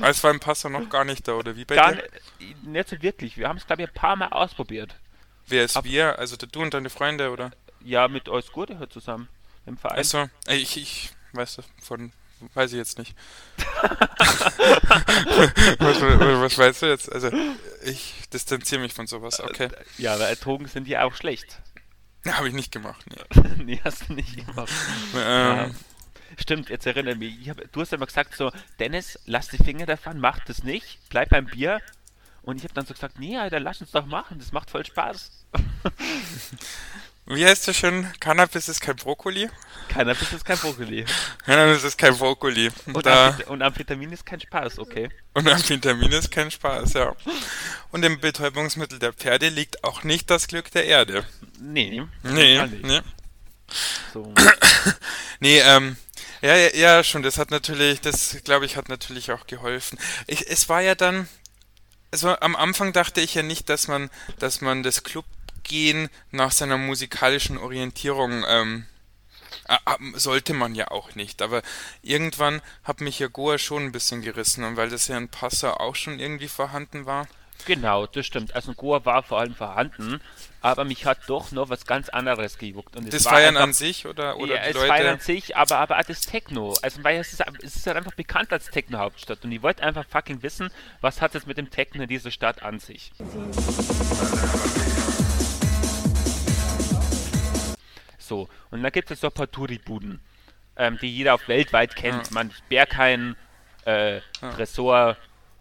[0.00, 2.04] Als war im Passau noch gar nicht da, oder wie bei gar dir?
[2.62, 3.36] nicht, so wirklich.
[3.36, 4.94] Wir haben es, glaube ich, ein paar Mal ausprobiert.
[5.48, 6.18] Wer ist ab- wir?
[6.18, 7.50] Also du und deine Freunde, oder?
[7.84, 9.28] Ja, mit Eus Gurde halt zusammen
[9.66, 9.98] im Verein.
[9.98, 12.12] Also, ich, ich weiß das von,
[12.54, 13.14] weiß ich jetzt nicht.
[15.78, 17.10] was, was weißt du jetzt?
[17.12, 17.30] Also,
[17.84, 19.68] ich distanziere mich von sowas, okay.
[19.96, 21.60] Ja, weil Drogen sind ja auch schlecht.
[22.26, 23.40] Habe ich nicht gemacht, nee.
[23.64, 24.72] nee, hast du nicht gemacht.
[25.16, 25.74] Ähm,
[26.36, 27.40] Stimmt, jetzt erinnere mich.
[27.40, 30.62] Ich hab, du hast ja immer gesagt so, Dennis, lass die Finger davon, mach das
[30.62, 31.80] nicht, bleib beim Bier.
[32.42, 34.84] Und ich habe dann so gesagt, nee, Alter, lass uns doch machen, das macht voll
[34.84, 35.46] Spaß.
[37.36, 38.06] Wie heißt das schon?
[38.20, 39.48] Cannabis ist kein Brokkoli?
[39.88, 41.04] Cannabis ist kein Brokkoli.
[41.44, 42.70] Cannabis ist kein Brokkoli.
[42.86, 45.10] Und, Da, Ampheta und Amphetamin ist kein Spaß, okay.
[45.34, 47.14] und Amphetamin ist kein Spaß, ja.
[47.90, 51.24] Und im Betäubungsmittel der Pferde liegt auch nicht das Glück der Erde.
[51.60, 52.02] Nee.
[52.22, 53.00] Nee, nee.
[54.12, 54.34] So.
[55.40, 55.96] Nee, ähm,
[56.42, 59.98] ja, ja, ja, schon, das hat natürlich, das glaube ich, hat natürlich auch geholfen.
[60.26, 61.28] Ich, es war ja dann,
[62.10, 64.10] also am Anfang dachte ich ja nicht, dass man,
[64.40, 65.04] dass man das
[65.68, 68.86] Clubgehen nach seiner musikalischen Orientierung, ähm,
[70.14, 71.62] sollte man ja auch nicht, aber
[72.02, 75.72] irgendwann hat mich ja Goa schon ein bisschen gerissen und weil das ja in Passau
[75.74, 77.26] auch schon irgendwie vorhanden war.
[77.66, 78.54] Genau, das stimmt.
[78.54, 80.20] Also Goa war vor allem vorhanden,
[80.60, 82.94] aber mich hat doch noch was ganz anderes gejuckt.
[82.96, 84.86] Und es Das war Feiern einfach- an sich oder, oder ja, die es Leute.
[84.86, 86.74] feiern an sich, aber, aber auch das Techno.
[86.82, 89.42] Also, weil es ist, es ist halt einfach bekannt als Techno-Hauptstadt.
[89.44, 92.62] Und ich wollte einfach fucking wissen, was hat es mit dem Techno in dieser Stadt
[92.62, 93.10] an sich.
[98.28, 100.20] So, und dann gibt es paar Touri-Buden,
[100.76, 102.26] ähm, die jeder auch weltweit kennt.
[102.26, 102.32] Ja.
[102.32, 103.36] Man, Berghain,
[103.86, 104.20] äh,
[104.54, 105.16] Tresor,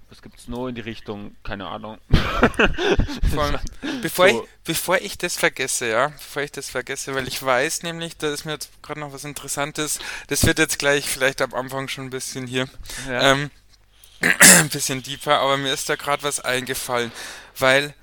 [0.10, 1.36] was gibt's noch in die Richtung?
[1.44, 1.98] Keine Ahnung.
[3.34, 3.60] Voll.
[4.02, 4.44] Bevor, So.
[4.44, 8.32] ich, bevor ich das vergesse, ja, bevor ich das vergesse, weil ich weiß nämlich, da
[8.32, 12.06] ist mir jetzt gerade noch was Interessantes, das wird jetzt gleich vielleicht am Anfang schon
[12.06, 12.68] ein bisschen hier,
[13.08, 13.32] Ja.
[13.32, 13.52] ähm,
[14.22, 17.12] ein bisschen deeper, aber mir ist da gerade was eingefallen,
[17.58, 17.94] weil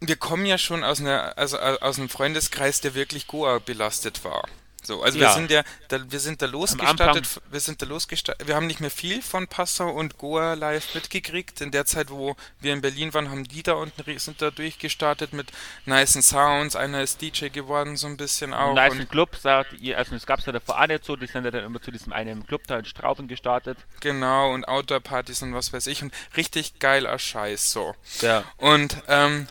[0.00, 4.24] wir kommen ja schon aus einer, also äh, aus einem Freundeskreis, der wirklich Goa belastet
[4.24, 4.46] war.
[4.80, 5.34] So, also wir Ja.
[5.34, 8.92] sind ja, da, wir sind da losgestartet, wir sind da losgestartet, wir haben nicht mehr
[8.92, 11.60] viel von Passau und Goa live mitgekriegt.
[11.60, 15.32] In der Zeit, wo wir in Berlin waren, haben die da unten sind da durchgestartet
[15.32, 15.48] mit
[15.84, 16.76] nicen Sounds.
[16.76, 18.72] Einer ist DJ geworden, so ein bisschen auch.
[18.72, 21.26] nice und, Club sagt ihr, also es gab es ja davor auch nicht so, die
[21.26, 23.76] sind ja dann immer zu diesem einen Club da in Straubing gestartet.
[24.00, 26.02] genau, und Outdoor-Partys und was weiß ich.
[26.02, 27.94] Und richtig geiler Scheiß, so.
[28.22, 28.44] Ja.
[28.56, 29.48] Und, ähm,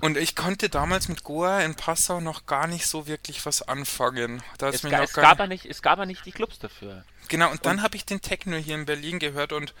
[0.00, 4.42] und ich konnte damals mit Goa in Passau noch gar nicht so wirklich was anfangen.
[4.58, 6.32] Da Es, ga, noch es, gar gab nicht- aber nicht, es gab aber nicht die
[6.32, 7.04] Clubs dafür.
[7.28, 9.74] Genau, und dann habe ich den Techno hier in Berlin gehört und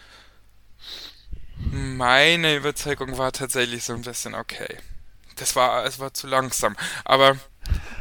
[1.70, 4.78] meine Überzeugung war tatsächlich so ein bisschen okay.
[5.36, 6.76] Das war, es war zu langsam.
[7.04, 7.36] Aber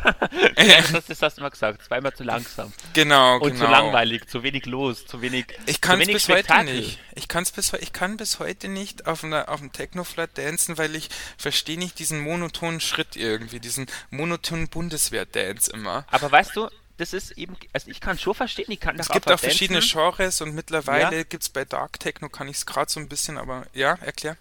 [0.91, 2.71] Das, das hast du mal gesagt, zweimal zu langsam.
[2.93, 3.65] genau, Und genau.
[3.65, 5.47] zu langweilig, zu wenig los, zu wenig.
[5.65, 6.75] Ich kann es bis heute Spektakel.
[6.75, 6.99] nicht.
[7.15, 10.95] Ich kann's bis ich kann bis heute nicht auf einer auf dem Techno-Flat dancen, weil
[10.95, 16.05] ich verstehe nicht diesen monotonen Schritt irgendwie, diesen monotonen Bundeswehr-Dance immer.
[16.09, 19.31] Aber weißt du, das ist eben, also ich kann schon verstehen, ich kann Es gibt
[19.31, 21.23] auch verschiedene Genres und mittlerweile Ja.
[21.23, 24.37] gibt's bei Dark Techno, kann ich es gerade so ein bisschen, aber ja, erklär.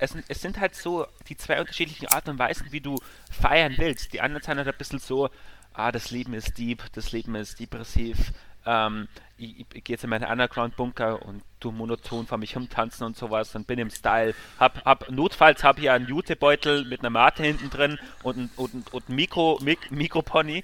[0.00, 2.96] Es, sind- es sind halt so die zwei unterschiedlichen Arten und Weisen, wie du
[3.30, 4.12] feiern willst.
[4.12, 5.30] Die anderen sind halt ein bisschen so,
[5.74, 8.32] ah, das Leben ist deep, das Leben ist depressiv,
[8.66, 9.08] ähm,
[9.38, 13.54] ich, ich gehe jetzt in meinen Underground-Bunker und tu monoton vor mich tanzen und sowas
[13.54, 14.34] und bin im Style.
[14.58, 18.92] Hab, hab notfalls habe ich einen Jutebeutel mit einer Mate hinten drin und ein und,
[18.92, 20.62] und Mikro, Mik, Mikropony.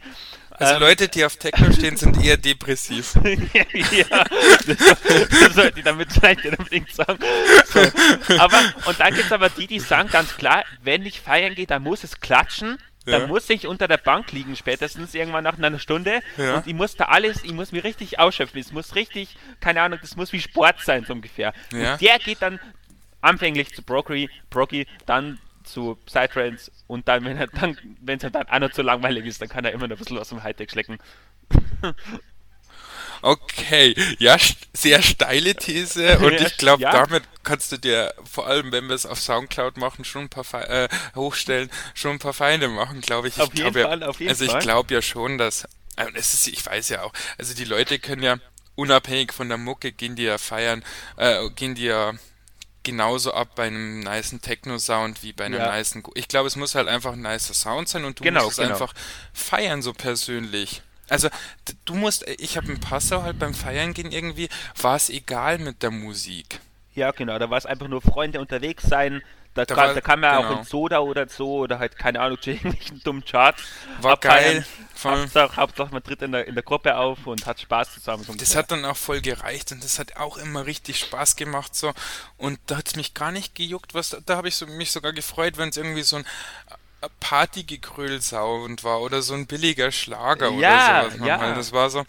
[0.58, 3.14] Also ähm, Leute, die auf Techno stehen, sind eher depressiv.
[3.22, 4.24] ja,
[4.66, 7.18] das, sollte ich damit vielleicht unbedingt sagen.
[7.66, 7.80] So.
[8.38, 11.66] Aber, und dann gibt es aber die, die sagen ganz klar, wenn ich feiern gehe,
[11.66, 13.20] dann muss es klatschen ja.
[13.20, 16.20] Dann muss ich unter der Bank liegen, spätestens irgendwann nach einer Stunde.
[16.36, 16.56] Ja.
[16.56, 18.60] Und ich muss da alles, ich muss mich richtig ausschöpfen.
[18.60, 21.52] Es muss richtig, keine Ahnung, das muss wie Sport sein, so ungefähr.
[21.72, 21.92] Ja.
[21.92, 22.58] Und der geht dann
[23.20, 28.48] anfänglich zu Brocky, Brocky dann zu Psytrance und dann, wenn er dann, wenn es dann
[28.48, 30.70] auch noch zu langweilig ist, dann kann er immer noch ein bisschen aus dem Hightech
[30.70, 30.98] schlecken.
[33.22, 34.36] Okay, ja,
[34.72, 36.92] sehr steile These und ich glaube, ja.
[36.92, 40.44] damit kannst du dir, vor allem wenn wir es auf Soundcloud machen, schon ein paar
[40.44, 43.40] Fe äh, hochstellen, schon ein paar Feinde machen, glaube ich.
[43.40, 45.64] Auf ich jeden Fall, auf jeden Also ich glaube ja schon, dass,
[45.96, 48.36] äh, es ist, ich weiß ja auch, also die Leute können ja
[48.74, 50.84] unabhängig von der Mucke gehen die ja feiern,
[51.16, 52.12] äh, gehen die ja
[52.86, 55.76] genauso ab bei einem niceen Techno-Sound wie bei einem ja.
[55.76, 56.04] niceen.
[56.14, 58.64] Ich glaube, es muss halt einfach ein nicer Sound sein und du genau, musst es
[58.64, 58.74] genau.
[58.74, 58.94] einfach
[59.34, 60.82] feiern, so persönlich.
[61.08, 61.28] Also
[61.84, 64.48] du musst, ich habe in Passau halt beim Feiern gehen irgendwie,
[64.80, 66.60] war es egal mit der Musik.
[66.94, 69.22] Ja, genau, da war es einfach nur Freunde unterwegs sein.
[69.56, 70.48] Da, da, kann, war, da kann man genau.
[70.48, 73.62] auch in Soda oder so oder halt, keine Ahnung, zu irgendwelchen dummen Charts.
[74.02, 74.54] War abfeiern.
[74.54, 74.66] geil.
[75.02, 78.24] Hauptsache, Hauptsache, man tritt in der, in der Gruppe auf und hat Spaß zusammen.
[78.24, 81.74] So das hat dann auch voll gereicht und das hat auch immer richtig Spaß gemacht
[81.74, 81.92] so.
[82.36, 84.90] Und da hat es mich gar nicht gejuckt, was da, da habe ich so, mich
[84.90, 86.26] sogar gefreut, wenn es irgendwie so ein
[87.20, 91.26] Partygegröl-Sound war oder so ein billiger Schlager ja, oder sowas.
[91.26, 91.54] Ja.
[91.54, 92.04] Das war so.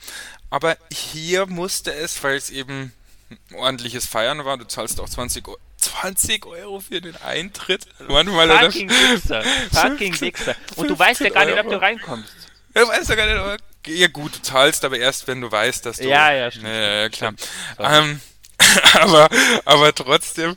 [0.49, 2.93] Aber hier musste es, weil es eben
[3.29, 5.57] ein ordentliches Feiern war, du zahlst auch 20 Euro.
[5.77, 7.87] 20 Euro für den Eintritt.
[8.07, 9.43] Manchmal Fucking Wichser.
[9.71, 10.55] Fucking Wichser.
[10.75, 12.33] Und du weißt ja gar nicht, ob du reinkommst.
[12.75, 15.85] Ja, weißt ja gar nicht, aber, ja gut, du zahlst aber erst, wenn du weißt,
[15.85, 16.07] dass du.
[16.07, 16.67] Ja, ja, stimmt.
[16.67, 17.33] Ja, klar.
[17.79, 18.21] Ähm,
[18.93, 19.29] aber,
[19.65, 20.55] aber trotzdem,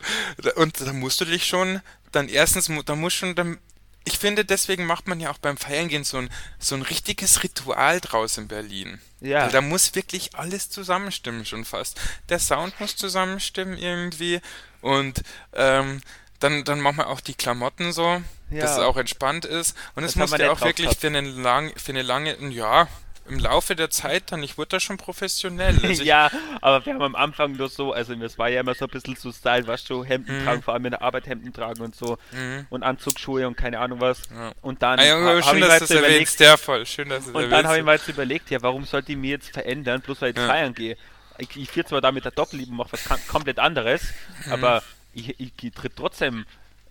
[0.56, 1.80] und da musst du dich schon,
[2.12, 3.58] dann erstens, da musst schon, dann
[4.04, 7.42] ich finde, deswegen macht man ja auch beim Feiern gehen so ein, so ein richtiges
[7.42, 9.00] Ritual draus in Berlin.
[9.20, 9.42] Ja.
[9.42, 12.00] Weil da muss wirklich alles zusammenstimmen schon fast.
[12.28, 14.40] Der Sound muss zusammenstimmen irgendwie
[14.80, 16.00] und ähm,
[16.38, 18.60] dann, dann machen wir auch die Klamotten so, ja.
[18.60, 19.76] dass es auch entspannt ist.
[19.94, 22.88] Und es muss ja auch wirklich für, einen lang, für eine lange, ja,
[23.28, 25.78] im Laufe der Zeit dann, ich wurde da schon professionell.
[25.90, 26.30] Also ja,
[26.60, 29.16] aber wir haben am Anfang nur so, also es war ja immer so ein bisschen
[29.16, 30.44] so Style, was du Hemden mhm.
[30.44, 32.66] tragen, vor allem in der Arbeit Hemden tragen und so mhm.
[32.70, 34.22] und Anzugsschuhe und keine Ahnung was.
[34.30, 34.52] Ja.
[34.62, 37.78] Und dann ah, ja, schön, dass du erwähnst, ja voll, schön, dass Und dann habe
[37.78, 40.46] ich mir jetzt überlegt, ja, warum sollte ich mir jetzt verändern, bloß weil ich ja.
[40.46, 40.96] feiern gehe.
[41.38, 44.02] Ich, ich führe zwar da mit der Doppelliebe mache was komplett anderes,
[44.46, 44.52] mhm.
[44.52, 46.44] aber ich, ich, ich tritt trotzdem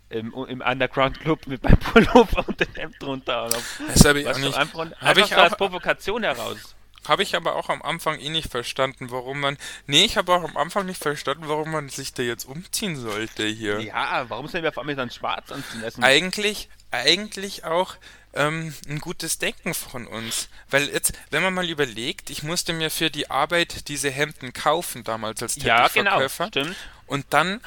[0.09, 3.49] im, im Underground Club mit meinem Pullover und dem Hemd drunter.
[3.87, 4.57] Das habe ich auch nicht.
[4.57, 6.75] Einfach, hab ich so auch, als Provokation heraus.
[7.07, 9.57] Habe ich aber auch am Anfang eh nicht verstanden, warum man.
[9.87, 13.45] Nee, ich habe auch am Anfang nicht verstanden, warum man sich da jetzt umziehen sollte
[13.45, 13.79] hier.
[13.79, 16.03] Ja, warum sollen wir auf einmal dann schwarz anziehen lassen?
[16.03, 17.95] Eigentlich, eigentlich auch
[18.33, 20.49] ähm, ein gutes Denken von uns.
[20.69, 25.03] Weil jetzt, wenn man mal überlegt, ich musste mir für die Arbeit diese Hemden kaufen
[25.03, 26.45] damals als Teppichverkäufer.
[26.45, 26.77] Ja, genau, stimmt.
[27.09, 27.59] Und dann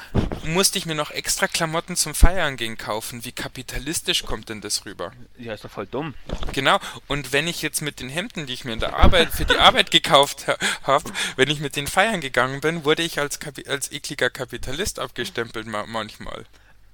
[0.45, 3.25] musste ich mir noch extra Klamotten zum Feiern gehen kaufen.
[3.25, 5.11] Wie kapitalistisch kommt denn das rüber?
[5.37, 6.13] Ja, ist doch voll dumm.
[6.53, 6.79] Genau.
[7.07, 9.57] Und wenn ich jetzt mit den Hemden, die ich mir in der Arbeit für die
[9.57, 13.67] Arbeit gekauft ha habe, wenn ich mit den feiern gegangen bin, wurde ich als, Kapi
[13.67, 16.45] als ekliger Kapitalist abgestempelt ma manchmal.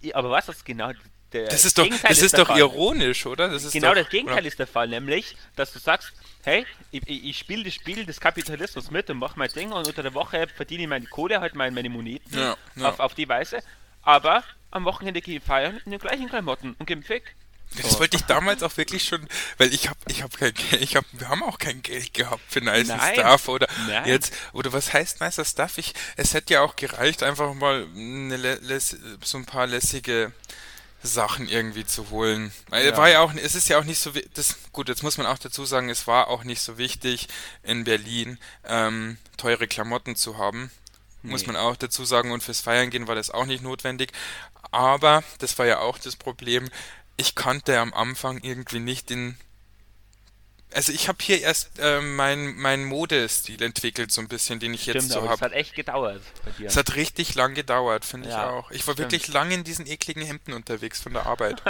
[0.01, 0.91] Ja, aber was ist genau
[1.31, 3.49] das ist doch, das ist, ist doch ironisch, oder?
[3.49, 4.47] Das ist genau doch, das Gegenteil oder?
[4.47, 6.11] ist der Fall, nämlich, dass du sagst,
[6.43, 10.03] hey, ich, ich spiele das Spiel des Kapitalismus mit und mache mein Ding und unter
[10.03, 12.89] der Woche verdiene ich meine Kohle, halt meine, meine Moneten ja, ja.
[12.89, 13.59] Auf, auf die Weise,
[14.01, 17.35] aber am Wochenende gehe ich feiern in den gleichen Klamotten und gebe weg.
[17.77, 17.99] Das so.
[17.99, 19.27] wollte ich damals auch wirklich schon,
[19.59, 22.41] weil ich habe, ich habe kein Geld, ich habe, wir haben auch kein Geld gehabt
[22.47, 22.91] für nice.
[23.13, 24.07] Stuff oder Nein.
[24.07, 25.77] jetzt, oder was heißt nicer Stuff?
[25.77, 30.33] Ich, es hätte ja auch gereicht, einfach mal eine, so ein paar lässige
[31.01, 32.51] Sachen irgendwie zu holen.
[32.71, 32.95] Ja.
[32.97, 35.37] War ja auch, es ist ja auch nicht so, das, gut, jetzt muss man auch
[35.37, 37.27] dazu sagen, es war auch nicht so wichtig
[37.63, 40.71] in Berlin ähm, teure Klamotten zu haben.
[41.21, 41.31] Nee.
[41.31, 44.11] Muss man auch dazu sagen, und fürs Feiern gehen war das auch nicht notwendig.
[44.71, 46.69] Aber, das war ja auch das Problem,
[47.17, 49.37] ich konnte am Anfang irgendwie nicht den
[50.73, 54.83] also ich habe hier erst äh, mein, mein Modestil entwickelt, so ein bisschen, den ich
[54.83, 55.33] stimmt, jetzt so habe.
[55.33, 56.67] Es hat echt gedauert bei dir.
[56.67, 58.71] Es hat richtig lang gedauert, finde ja, ich auch.
[58.71, 59.11] Ich war stimmt.
[59.11, 61.61] wirklich lange in diesen ekligen Hemden unterwegs von der Arbeit.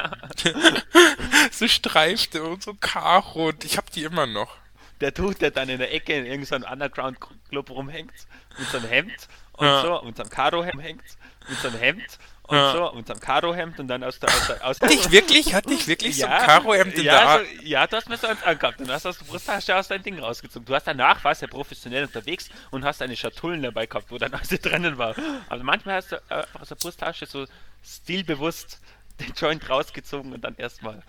[1.52, 4.58] so streifte und so Karo und ich habe die immer noch.
[5.00, 8.14] Der tut, der dann in der Ecke in irgendeinem Underground-Club rumhängt,
[8.58, 9.82] mit seinem Hemd und ja.
[9.82, 11.04] so, und seinem Karo hängt,
[11.48, 12.74] mit seinem Hemd und ja.
[12.74, 14.30] so, und am Karohemd und dann aus der.
[14.30, 15.54] Aus der aus Hatte ich wirklich?
[15.54, 18.18] Hatte ich wirklich ja, so ein Karohemd in ja, der so, Ja, du hast mir
[18.18, 20.66] so eins angehabt und hast aus der Brusttasche aus dein Ding rausgezogen.
[20.66, 24.34] Du hast danach, warst ja professionell unterwegs und hast eine Schatullen dabei gehabt, wo dann
[24.34, 25.14] alles drinnen war.
[25.48, 27.46] Aber manchmal hast du äh, aus der Brusttasche so
[27.86, 28.80] stilbewusst
[29.20, 31.04] den Joint rausgezogen und dann erstmal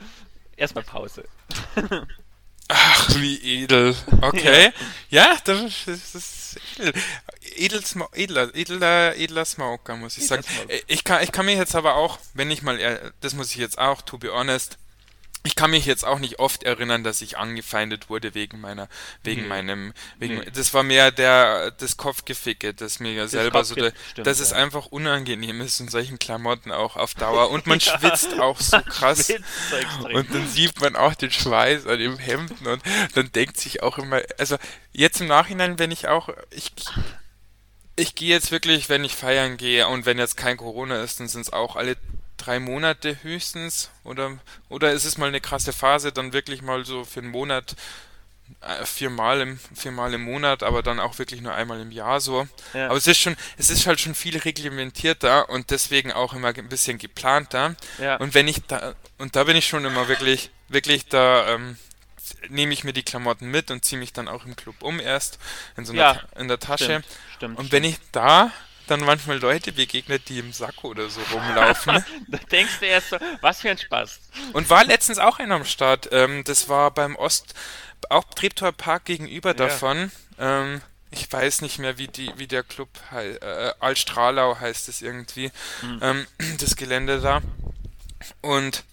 [0.58, 1.24] erstmal Pause.
[2.68, 3.96] Ach, wie edel.
[4.20, 4.72] Okay.
[5.08, 6.92] Ja, das, das ist edel.
[7.56, 7.82] Edel,
[8.12, 10.44] edler, edler, edler Smoker, muss ich sagen.
[10.86, 13.78] Ich kann, ich kann mir jetzt aber auch, wenn ich mal, das muss ich jetzt
[13.78, 14.78] auch, to be honest,
[15.42, 18.88] ich kann mich jetzt auch nicht oft erinnern, dass ich angefeindet wurde wegen meiner,
[19.22, 19.48] wegen nee.
[19.48, 20.50] meinem, wegen, nee.
[20.52, 24.44] das war mehr der, das Kopfgeficke, das mir ja selber so, der, stimmt, dass ja.
[24.44, 27.98] es einfach unangenehm ist in solchen Klamotten auch auf Dauer und man ja.
[27.98, 29.32] schwitzt auch so krass
[30.12, 32.82] und dann sieht man auch den Schweiß an dem Hemden und
[33.14, 34.58] dann denkt sich auch immer, also
[34.92, 36.72] jetzt im Nachhinein, wenn ich auch, ich,
[38.00, 41.28] ich gehe jetzt wirklich, wenn ich feiern gehe und wenn jetzt kein Corona ist, dann
[41.28, 41.96] sind es auch alle
[42.36, 47.04] drei Monate höchstens oder oder ist es mal eine krasse Phase, dann wirklich mal so
[47.04, 47.76] für einen Monat
[48.62, 52.48] äh, viermal im viermal im Monat, aber dann auch wirklich nur einmal im Jahr so.
[52.72, 52.86] Ja.
[52.86, 56.68] Aber es ist schon, es ist halt schon viel reglementierter und deswegen auch immer ein
[56.68, 57.76] bisschen geplanter.
[57.98, 58.16] Ja.
[58.16, 61.76] Und wenn ich da und da bin ich schon immer wirklich wirklich da ähm,
[62.48, 65.38] nehme ich mir die Klamotten mit und ziehe mich dann auch im Club um erst
[65.76, 66.84] in so einer ja, in der Tasche.
[66.84, 68.52] Stimmt, stimmt, und wenn ich da
[68.90, 72.04] dann manchmal Leute begegnet, die im Sakko oder so rumlaufen.
[72.28, 74.20] da denkst du erst so, was für ein Spaß.
[74.52, 76.08] Und war letztens auch einer am Start.
[76.10, 77.54] Ähm, das war beim Ost,
[78.08, 79.54] auch Treptower Park gegenüber ja.
[79.54, 80.10] davon.
[80.38, 80.80] Ähm,
[81.12, 83.42] ich weiß nicht mehr, wie die, wie der Club heißt.
[83.42, 85.52] Äh, Altstrahlau heißt es irgendwie.
[85.82, 85.98] Mhm.
[86.02, 86.26] Ähm,
[86.58, 87.42] das Gelände da.
[88.40, 88.84] Und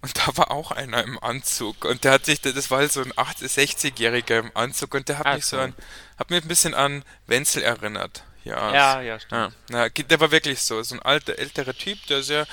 [0.00, 1.84] und da war auch einer im Anzug.
[1.84, 4.94] Und der hat sich, das war halt so ein 60-Jähriger im Anzug.
[4.94, 5.74] Und der hat Ach mich so an,
[6.16, 8.22] hat mich ein bisschen an Wenzel erinnert.
[8.48, 9.54] Ja, ja, ja stimmt.
[9.70, 12.46] Ja, der war wirklich so, so ein alter, älterer Typ, der sehr,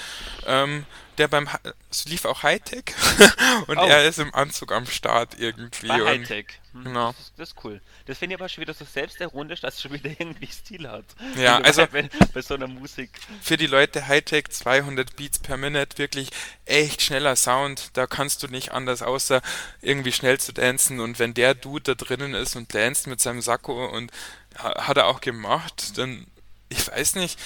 [0.45, 0.85] ähm,
[1.17, 1.47] der beim,
[1.89, 2.93] es lief auch Hightech
[3.67, 3.85] und oh.
[3.85, 5.87] er ist im Anzug am Start irgendwie.
[5.87, 6.47] Bei Hightech.
[6.73, 7.13] Hm, genau.
[7.13, 7.79] Das, das, ist cool.
[8.05, 11.05] Das finde ich aber schon wieder so selbstironisch, dass es schon wieder irgendwie Stil hat.
[11.37, 13.11] Ja, also bei, bei so einer Musik.
[13.41, 16.29] Für die Leute Hightech 200 Beats per Minute, wirklich
[16.65, 17.91] echt schneller Sound.
[17.93, 19.41] Da kannst du nicht anders, außer
[19.81, 20.99] irgendwie schnell zu dancen.
[20.99, 24.11] Und wenn der Dude da drinnen ist und danst mit seinem Sakko und
[24.57, 25.97] hat er auch gemacht.
[25.97, 26.27] Dann,
[26.69, 27.39] ich weiß nicht,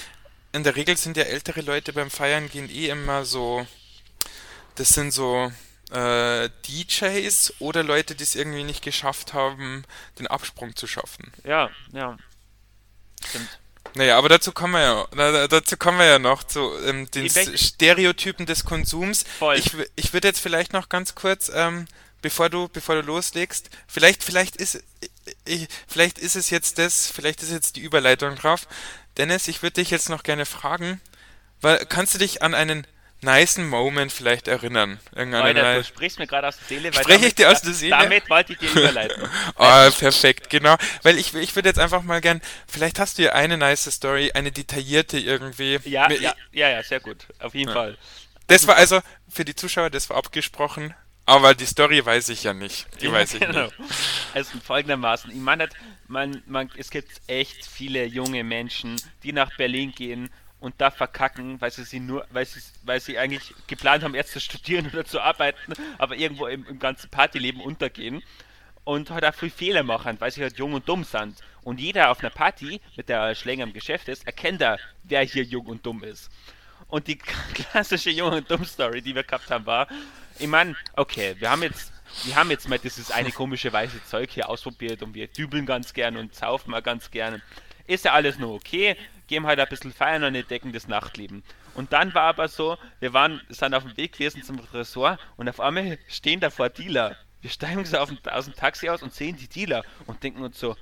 [0.52, 3.66] in der Regel sind ja ältere Leute beim Feiern gehen eh immer so,
[4.74, 5.52] das sind so
[5.90, 9.84] äh, DJs oder Leute, die es irgendwie nicht geschafft haben,
[10.18, 11.32] den Absprung zu schaffen.
[11.44, 12.16] Ja, ja.
[13.28, 13.58] Stimmt.
[13.94, 18.46] Naja, aber dazu kommen wir ja, dazu kommen wir ja noch zu ähm, den Stereotypen
[18.46, 19.24] des Konsums.
[19.38, 19.56] Voll.
[19.56, 21.86] Ich, ich würde jetzt vielleicht noch ganz kurz, ähm,
[22.22, 24.84] bevor du, bevor du loslegst, vielleicht, vielleicht ist,
[25.44, 28.66] ich, vielleicht ist es jetzt das, vielleicht ist jetzt die Überleitung drauf.
[29.16, 31.00] Dennis, ich würde dich jetzt noch gerne fragen,
[31.60, 32.86] weil, kannst du dich an einen
[33.22, 34.98] nicen Moment vielleicht erinnern?
[35.14, 36.94] Alter, du sprichst mir gerade aus der Seele.
[36.94, 37.96] Weil Spreche ich dir aus der Seele?
[37.98, 39.28] Damit wollte ich dir überleiten.
[39.56, 40.76] oh, perfekt, genau.
[41.02, 44.32] Weil ich, ich würde jetzt einfach mal gern, vielleicht hast du ja eine nice Story,
[44.32, 45.78] eine detaillierte irgendwie.
[45.84, 47.26] Ja, ja, ja, ja, sehr gut.
[47.38, 47.74] Auf jeden ja.
[47.74, 47.98] Fall.
[48.46, 50.94] Das war also, für die Zuschauer, das war abgesprochen.
[51.30, 52.88] Aber die Story weiß ich ja nicht.
[53.00, 53.66] Die ja, weiß ich genau.
[53.66, 53.74] nicht.
[54.34, 55.68] Also folgendermaßen, ich meine,
[56.08, 61.60] man, man, es gibt echt viele junge Menschen, die nach Berlin gehen und da verkacken,
[61.60, 65.04] weil sie, sie nur, weil sie, weil sie eigentlich geplant haben, erst zu studieren oder
[65.04, 68.24] zu arbeiten, aber irgendwo im, im ganzen Partyleben untergehen
[68.82, 71.36] und halt auch viel Fehler machen, weil sie halt jung und dumm sind.
[71.62, 75.44] Und jeder auf einer Party, mit der Schlänger im Geschäft ist, erkennt da, wer hier
[75.44, 76.28] jung und dumm ist.
[76.88, 77.18] Und die
[77.54, 79.86] klassische jung und dumm Story, die wir gehabt haben, war,
[80.40, 81.92] ich meine, okay, wir haben jetzt
[82.24, 85.92] wir haben jetzt mal dieses eine komische weiße Zeug hier ausprobiert und wir dübeln ganz
[85.92, 87.40] gern und saufen mal ganz gern.
[87.86, 91.44] Ist ja alles nur okay, gehen halt ein bisschen feiern und entdecken das Nachtleben.
[91.74, 95.48] Und dann war aber so, wir waren, sind auf dem Weg gewesen zum Ressort und
[95.48, 97.16] auf einmal stehen da vor Dealer.
[97.40, 100.76] Wir steigen so aus dem Taxi aus und sehen die Dealer und denken uns so,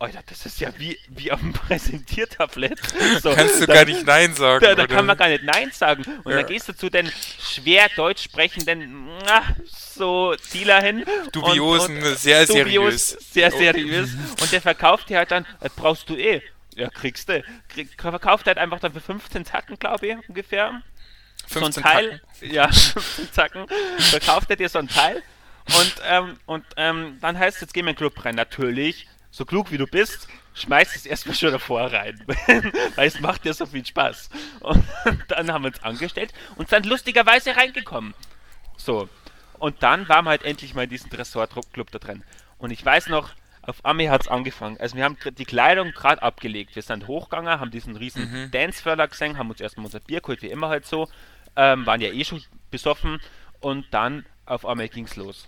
[0.00, 2.78] Alter, das ist ja wie, wie auf dem Präsentiertablett.
[3.20, 4.64] So, Kannst du da, gar nicht Nein sagen.
[4.64, 6.04] Da, da kann man gar nicht Nein sagen.
[6.22, 6.38] Und ja.
[6.38, 9.08] dann gehst du zu den schwer deutsch sprechenden
[9.66, 11.04] so Dealer hin.
[11.32, 13.32] Dubiosen, und, und sehr dubios, seriös.
[13.32, 14.10] Sehr seriös.
[14.40, 16.42] Und der verkauft dir halt dann, das brauchst du eh.
[16.76, 17.42] Ja, kriegst du.
[17.68, 20.80] Krieg, verkauft halt einfach dann für 15 Tacken, glaube ich, ungefähr.
[21.48, 22.20] 15 so ein Teil.
[22.38, 22.54] Tacken.
[22.54, 23.66] Ja, 15 Tacken.
[23.98, 25.24] Verkauft er dir so ein Teil.
[25.76, 28.36] Und, ähm, und ähm, dann heißt es, jetzt gehen wir in den Club rein.
[28.36, 32.22] Natürlich so klug wie du bist, schmeißt es erstmal schon davor rein.
[32.96, 34.30] Weil es macht ja so viel Spaß.
[34.60, 34.84] Und
[35.28, 38.14] dann haben wir uns angestellt und sind lustigerweise reingekommen.
[38.76, 39.08] So.
[39.58, 42.24] Und dann waren wir halt endlich mal in diesem Ressortclub da drin.
[42.58, 44.78] Und ich weiß noch, auf einmal hat es angefangen.
[44.80, 46.74] Also wir haben die Kleidung gerade abgelegt.
[46.74, 48.50] Wir sind hochgegangen, haben diesen riesen mhm.
[48.50, 51.08] Danceförder gesehen, haben uns erstmal unser Bier geholt, wie immer halt so.
[51.54, 53.20] Ähm, waren ja eh schon besoffen
[53.60, 55.46] und dann auf einmal ging es los.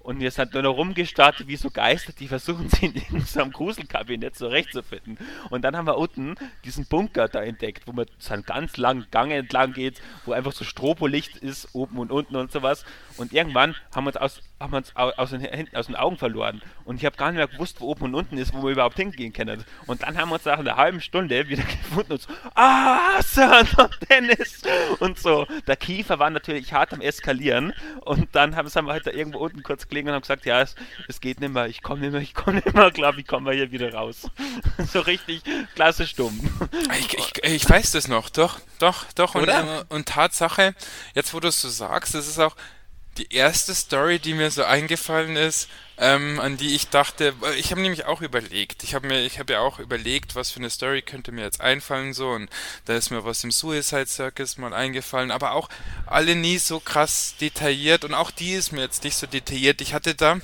[0.00, 4.34] Und wir sind nur noch rumgestartet wie so Geister, die versuchen, sie in irgendeinem Gruselkabinett
[4.34, 5.18] zurechtzufinden.
[5.50, 9.06] Und dann haben wir unten diesen Bunker da entdeckt, wo man so einen ganz langen
[9.10, 12.84] Gang entlang geht, wo einfach so Stropolicht ist, oben und unten und sowas.
[13.20, 16.62] Und irgendwann haben wir uns aus, haben wir uns aus, den, aus den Augen verloren.
[16.84, 18.96] Und ich habe gar nicht mehr gewusst, wo oben und unten ist, wo wir überhaupt
[18.96, 19.62] hingehen können.
[19.86, 23.60] Und dann haben wir uns nach einer halben Stunde wieder gefunden und so, ah, Sir
[23.78, 24.62] und Dennis!
[25.00, 25.46] Und so.
[25.66, 27.74] Der Kiefer war natürlich hart am Eskalieren.
[28.00, 30.62] Und dann haben, haben wir halt da irgendwo unten kurz gelegen und haben gesagt, ja,
[30.62, 30.74] es,
[31.06, 33.44] es geht nicht mehr, ich komme nicht mehr, ich komme nicht mehr klar, wie kommen
[33.44, 34.30] wir hier wieder raus?
[34.78, 35.42] so richtig
[35.74, 36.40] klassisch dumm.
[36.98, 39.34] Ich, ich, ich, weiß das noch, doch, doch, doch.
[39.34, 39.50] Und,
[39.90, 40.74] und Tatsache,
[41.14, 42.56] jetzt wo du es so sagst, das ist auch
[43.18, 47.82] die erste Story, die mir so eingefallen ist, ähm, an die ich dachte, ich habe
[47.82, 48.82] nämlich auch überlegt.
[48.84, 51.60] Ich habe mir, ich habe ja auch überlegt, was für eine Story könnte mir jetzt
[51.60, 52.48] einfallen so und
[52.86, 55.68] da ist mir was im Suicide Circus mal eingefallen, aber auch
[56.06, 59.82] alle nie so krass detailliert und auch die ist mir jetzt nicht so detailliert.
[59.82, 60.40] Ich hatte da,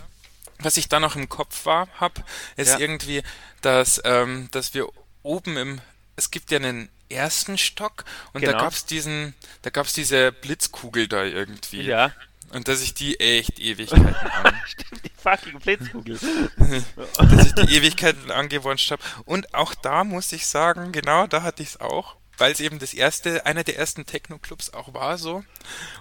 [0.58, 2.22] was ich da noch im Kopf war, hab,
[2.56, 2.78] ist ja.
[2.78, 3.22] irgendwie,
[3.62, 4.88] dass, ähm, dass wir
[5.22, 5.80] oben im,
[6.16, 8.52] es gibt ja einen ersten Stock und genau.
[8.52, 11.82] da gab's diesen, da gab's diese Blitzkugel da irgendwie.
[11.82, 12.12] Ja.
[12.50, 14.54] Und dass ich die echt Ewigkeiten an.
[14.66, 16.18] Stimmt, die fucking Blitzkugel.
[17.18, 19.02] dass ich die Ewigkeiten angewunscht habe.
[19.24, 22.16] Und auch da muss ich sagen, genau da hatte ich es auch.
[22.38, 25.42] Weil es eben das erste, einer der ersten Techno-Clubs auch war so.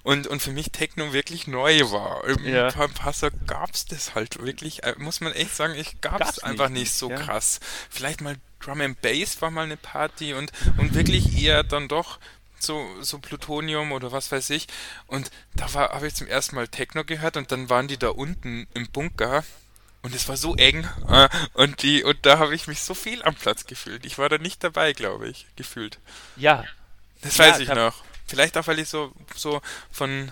[0.03, 2.25] Und, und für mich Techno wirklich neu war.
[2.27, 2.69] Im ja.
[2.69, 6.67] Passau gab es das halt wirklich, äh, muss man echt sagen, ich gab es einfach
[6.67, 7.15] nicht, nicht so ja.
[7.15, 7.61] krass.
[7.89, 12.19] Vielleicht mal Drum and Bass war mal eine Party und, und wirklich eher dann doch
[12.59, 14.67] so, so Plutonium oder was weiß ich.
[15.07, 18.67] Und da habe ich zum ersten Mal Techno gehört und dann waren die da unten
[18.73, 19.43] im Bunker
[20.05, 23.23] und es war so eng äh, und die und da habe ich mich so viel
[23.23, 24.05] am Platz gefühlt.
[24.05, 25.97] Ich war da nicht dabei, glaube ich, gefühlt.
[26.35, 26.63] Ja.
[27.21, 28.03] Das weiß ja, ich noch.
[28.27, 29.61] Vielleicht auch, weil ich so, so
[29.91, 30.31] von,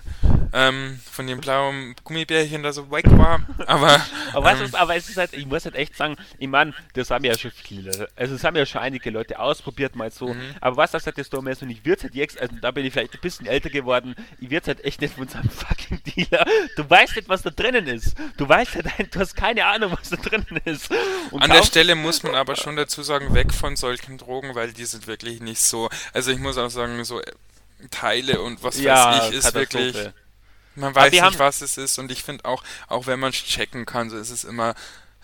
[0.52, 3.42] ähm, von dem blauen Gummibärchen da so weg war.
[3.68, 4.02] Aber,
[4.34, 7.12] aber, ähm, ist, aber es ist halt, ich muss halt echt sagen, ich meine, das
[7.12, 10.34] haben ja schon viele, also es haben ja schon einige Leute ausprobiert, mal so.
[10.34, 10.56] Mhm.
[10.60, 12.86] Aber was das halt das Dumme ist, und ich würde halt jetzt, also da bin
[12.86, 16.02] ich vielleicht ein bisschen älter geworden, ich würde halt echt nicht von so einem fucking
[16.04, 16.46] Dealer.
[16.76, 18.16] Du weißt nicht, was da drinnen ist.
[18.38, 20.90] Du weißt halt, du hast keine Ahnung, was da drinnen ist.
[21.32, 24.74] Und An der Stelle muss man aber schon dazu sagen, weg von solchen Drogen, weil
[24.74, 27.22] die sind wirklich nicht so, also ich muss auch sagen, so
[27.90, 29.96] Teile und was ja, weiß ich, ist wirklich.
[30.76, 33.86] Man weiß nicht, was es ist und ich finde auch, auch wenn man es checken
[33.86, 34.74] kann, so ist es immer,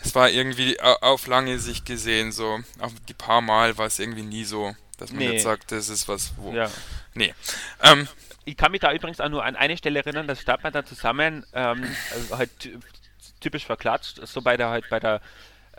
[0.02, 4.22] es war irgendwie auf lange Sicht gesehen, so, auf die paar Mal war es irgendwie
[4.22, 5.32] nie so, dass man nee.
[5.32, 6.54] jetzt sagt, das ist was, wo.
[6.54, 6.70] Ja.
[7.16, 7.34] Nee.
[7.82, 8.08] Ähm,
[8.46, 10.86] ich kann mich da übrigens auch nur an eine Stelle erinnern, da stand man dann
[10.86, 11.84] zusammen, ähm,
[12.32, 12.52] halt
[13.40, 15.22] typisch verklatscht, so bei der halt bei der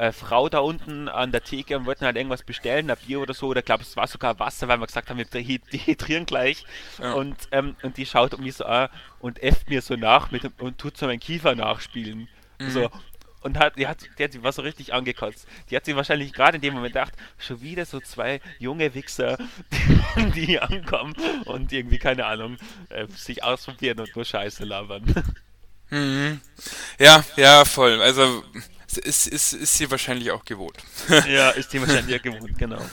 [0.01, 3.35] äh, Frau da unten an der Theke und wollten halt irgendwas bestellen, ein Bier oder
[3.35, 6.65] so, oder glaube es war sogar Wasser, weil wir gesagt haben, wir dehydrieren gleich.
[6.99, 7.13] Ja.
[7.13, 8.89] Und, ähm, und die schaut mich so an
[9.19, 12.29] und äfft mir so nach mit, und tut so meinen Kiefer nachspielen.
[12.59, 12.71] Mhm.
[12.71, 12.91] So.
[13.43, 15.47] Und hat, die, hat, die hat, die war so richtig angekotzt.
[15.69, 19.37] Die hat sich wahrscheinlich gerade in dem Moment gedacht, schon wieder so zwei junge Wichser,
[20.35, 22.57] die, die ankommen und irgendwie, keine Ahnung,
[22.89, 25.05] äh, sich ausprobieren und nur Scheiße labern.
[25.93, 26.41] Mhm.
[27.01, 28.01] Ja, ja, voll.
[28.01, 28.45] Also
[28.99, 30.79] ist, ist, ist sie wahrscheinlich auch gewohnt.
[31.29, 32.81] ja, ist sie wahrscheinlich auch gewohnt, genau.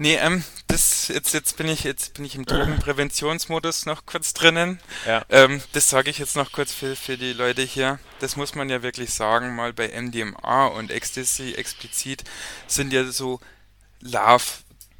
[0.00, 4.78] Nee, ähm, das jetzt jetzt bin ich jetzt bin ich im Drogenpräventionsmodus noch kurz drinnen.
[5.06, 5.24] Ja.
[5.28, 7.98] Ähm, das sage ich jetzt noch kurz für, für die Leute hier.
[8.20, 12.22] Das muss man ja wirklich sagen, mal bei MDMA und Ecstasy explizit
[12.68, 13.40] sind ja so
[14.00, 14.44] Love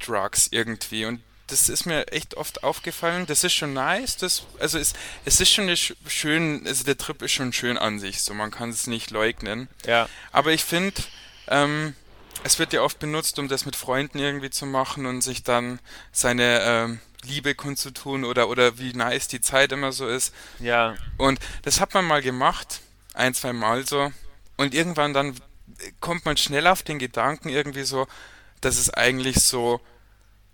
[0.00, 3.26] Drugs irgendwie und das ist mir echt oft aufgefallen.
[3.26, 4.16] Das ist schon nice.
[4.16, 4.92] Das, also es,
[5.24, 5.74] es ist schon
[6.06, 9.68] schön, also der Trip ist schon schön an sich, so man kann es nicht leugnen.
[9.86, 10.08] Ja.
[10.30, 11.02] Aber ich finde,
[11.48, 11.94] ähm,
[12.44, 15.80] es wird ja oft benutzt, um das mit Freunden irgendwie zu machen und sich dann
[16.12, 20.32] seine ähm, Liebe kundzutun oder, oder wie nice die Zeit immer so ist.
[20.60, 20.94] Ja.
[21.16, 22.80] Und das hat man mal gemacht,
[23.14, 24.12] ein, zwei Mal so.
[24.56, 25.34] Und irgendwann dann
[26.00, 28.06] kommt man schnell auf den Gedanken irgendwie so,
[28.60, 29.80] dass es eigentlich so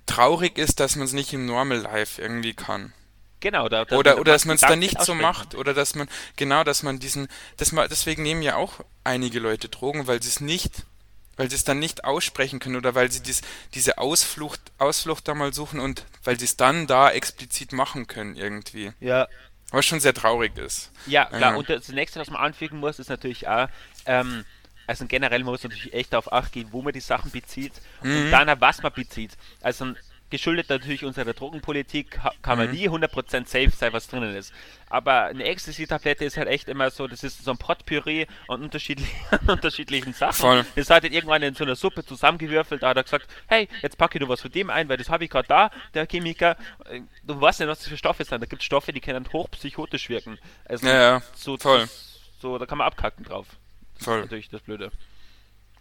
[0.07, 2.93] traurig ist, dass man es nicht im Normal Life irgendwie kann.
[3.41, 6.09] Genau, da, da oder, oder dass man es dann nicht so macht, oder dass man,
[6.37, 7.29] genau, dass man diesen,
[7.59, 10.87] dass man, deswegen nehmen ja auch einige Leute Drogen, weil sie es nicht,
[11.37, 13.43] weil sie es dann nicht aussprechen können oder weil sie dies,
[13.75, 18.35] diese Ausflucht, Ausflucht da mal suchen und weil sie es dann da explizit machen können
[18.35, 18.93] irgendwie.
[19.01, 19.29] Ja.
[19.71, 20.91] Was schon sehr traurig ist.
[21.07, 21.55] Ja, klar, ja.
[21.57, 23.69] und das nächste, was man anfügen muss, ist natürlich auch,
[24.07, 24.45] ähm,
[24.87, 27.73] also generell muss man natürlich echt darauf acht geben, wo man die Sachen bezieht
[28.03, 28.17] mhm.
[28.27, 29.33] und dann was man bezieht.
[29.63, 29.95] Also
[30.31, 32.75] geschuldet natürlich unserer Drogenpolitik, kann man Mhm.
[32.75, 34.53] nie 100% safe sein, was drinnen ist.
[34.89, 39.13] Aber eine Ecstasy-Tablette ist halt echt immer so, das ist so ein Potpüree an unterschiedlichen,
[39.47, 40.35] unterschiedlichen Sachen.
[40.35, 40.67] Voll.
[40.75, 43.97] Das hat er irgendwann in so einer Suppe zusammengewürfelt, da hat er gesagt, hey, jetzt
[43.97, 46.57] packe ich nur was von dem ein, weil das habe ich gerade da, der Chemiker.
[46.87, 48.41] Äh, Du weißt nicht, was das für Stoffe sind.
[48.43, 50.39] Da gibt es Stoffe, die können hochpsychotisch wirken.
[50.65, 51.89] Also Ja, ja, so, voll.
[52.41, 53.47] so, da kann man abkacken drauf.
[54.05, 54.21] Voll.
[54.21, 54.91] natürlich das Blöde.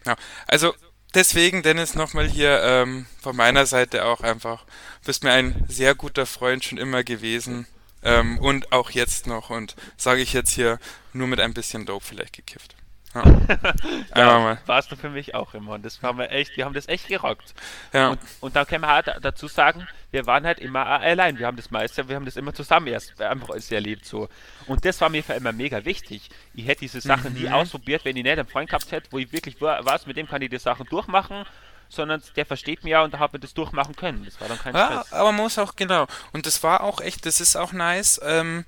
[0.06, 0.16] Ja,
[0.48, 0.74] also
[1.14, 4.66] deswegen, Dennis, nochmal hier ähm, von meiner Seite auch einfach,
[5.06, 7.68] bist mir ein sehr guter Freund schon immer gewesen
[8.04, 10.80] ähm, und auch jetzt noch und sage ich jetzt hier
[11.14, 12.76] nur mit ein bisschen Dope vielleicht gekifft.
[13.14, 13.24] Ja.
[14.40, 14.58] Mal.
[14.66, 15.74] warst du für mich auch immer.
[15.74, 17.54] Und das haben wir echt, wir haben das echt gerockt.
[17.94, 21.38] Ja, Und, und da können wir halt dazu sagen, wir waren halt immer allein.
[21.40, 24.30] Wir haben das meiste, wir haben das immer zusammen erst einfach alles erlebt so.
[24.68, 26.30] Und das war mir für immer mega wichtig.
[26.54, 27.54] Ich hätte diese Sachen nie Mhm.
[27.54, 30.28] ausprobiert, wenn ich nicht einen Freund gehabt hätte, wo ich wirklich wa- weiß, mit dem
[30.28, 31.46] kann ich die Sachen durchmachen,
[31.90, 34.26] sondern der versteht mich ja und da hat mir das durchmachen können.
[34.26, 35.14] Das war dann kein ja Stress.
[35.14, 36.08] aber man muss auch, genau.
[36.32, 38.20] Und das war auch echt, das ist auch nice.
[38.24, 38.66] Ähm,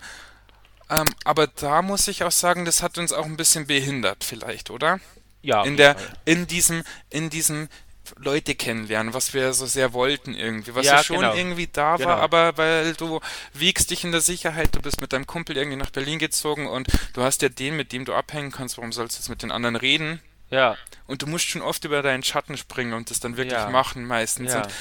[0.89, 4.69] ähm, aber da muss ich auch sagen, das hat uns auch ein bisschen behindert vielleicht,
[4.69, 4.99] oder?
[5.41, 6.13] Ja, in der Fall.
[6.25, 7.69] in diesem in diesem
[8.17, 11.33] Leute kennenlernen, was wir so sehr wollten irgendwie, was Ja, ja schon genau.
[11.35, 12.09] irgendwie da Genau.
[12.09, 13.19] war, aber weil du
[13.53, 16.87] wiegst dich in der Sicherheit, du bist mit deinem Kumpel irgendwie nach Berlin gezogen und
[17.13, 19.51] du hast ja den, mit dem du abhängen kannst, warum sollst du jetzt mit den
[19.51, 20.21] anderen reden?
[20.51, 20.77] Ja,
[21.07, 23.69] Und du musst schon oft über deinen Schatten springen und das dann wirklich Ja.
[23.71, 24.53] machen meistens.
[24.53, 24.61] ja.
[24.61, 24.71] Und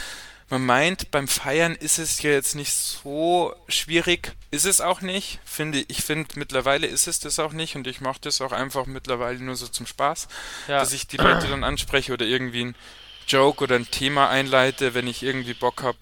[0.51, 4.33] man meint, beim Feiern ist es ja jetzt nicht so schwierig.
[4.51, 5.41] Ist es auch nicht.
[5.45, 8.87] Finde ich finde mittlerweile ist es das auch nicht und ich mache das auch einfach
[8.87, 10.29] mittlerweile nur so zum Spaß,
[10.69, 10.79] Ja.
[10.79, 12.77] dass ich die Leute dann anspreche oder irgendwie ein
[13.27, 15.99] Joke oder ein Thema einleite, wenn ich irgendwie Bock habe.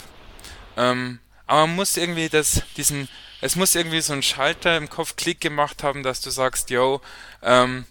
[0.76, 3.08] Ähm, aber man muss irgendwie das, diesen,
[3.40, 7.00] es muss irgendwie so ein Schalter im Kopf Klick gemacht haben, dass du sagst, yo,
[7.42, 7.84] ähm,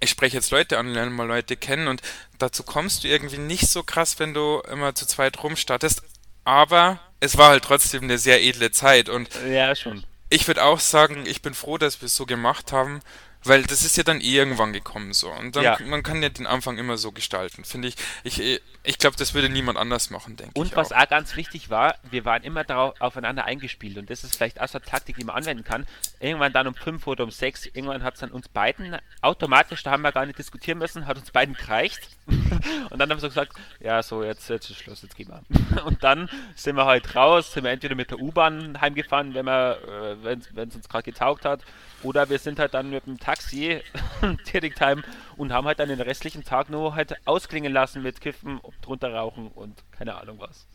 [0.00, 2.02] ich spreche jetzt Leute an, lerne mal Leute kennen und
[2.38, 6.02] dazu kommst du irgendwie nicht so krass, wenn du immer zu zweit rumstartest.
[6.44, 10.04] Aber es war halt trotzdem eine sehr edle Zeit und ja, schon.
[10.30, 13.00] ich würde auch sagen, ich bin froh, dass wir es so gemacht haben,
[13.44, 15.30] weil das ist ja dann eh irgendwann gekommen so.
[15.30, 15.78] Und dann, Ja.
[15.86, 17.94] man kann ja den Anfang immer so gestalten, finde ich.
[18.24, 20.60] Ich, ich glaube, das würde niemand anders machen, denke ich.
[20.60, 20.98] Und was auch.
[20.98, 24.68] auch ganz wichtig war, wir waren immer darauf aufeinander eingespielt und das ist vielleicht auch
[24.68, 25.86] so eine Taktik, die man anwenden kann.
[26.20, 29.92] Irgendwann dann um 5 oder um 6, irgendwann hat es dann uns beiden automatisch, da
[29.92, 32.17] haben wir gar nicht diskutieren müssen, hat uns beiden gereicht.
[32.90, 35.84] und dann haben so gesagt, ja so, jetzt, jetzt ist Schluss, jetzt gehen wir.
[35.84, 40.36] und dann sind wir halt raus, sind wir entweder mit der U-Bahn heimgefahren, wenn äh,
[40.62, 41.60] es uns gerade getaugt hat,
[42.02, 43.82] oder wir sind halt dann mit dem Taxi
[44.52, 45.02] direkt heim
[45.36, 49.48] und haben halt dann den restlichen Tag nur halt ausklingen lassen mit Kiffen, drunter rauchen
[49.48, 50.66] und keine Ahnung was.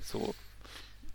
[0.00, 0.34] So.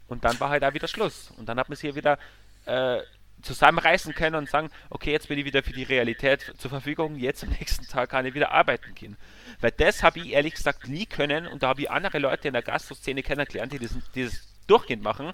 [0.08, 1.32] Und dann war halt da wieder Schluss.
[1.38, 2.18] Und dann hat man sich hier wieder
[2.66, 3.02] äh,
[3.42, 7.44] zusammenreißen können und sagen, okay, jetzt bin ich wieder für die Realität zur Verfügung, jetzt
[7.44, 9.18] am nächsten Tag kann ich wieder arbeiten gehen.
[9.62, 12.54] Weil das habe ich ehrlich gesagt nie können und da habe ich andere Leute in
[12.54, 15.32] der Gastroszene kennengelernt, die das, die das durchgehend machen.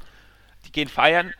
[0.65, 1.33] Die gehen feiern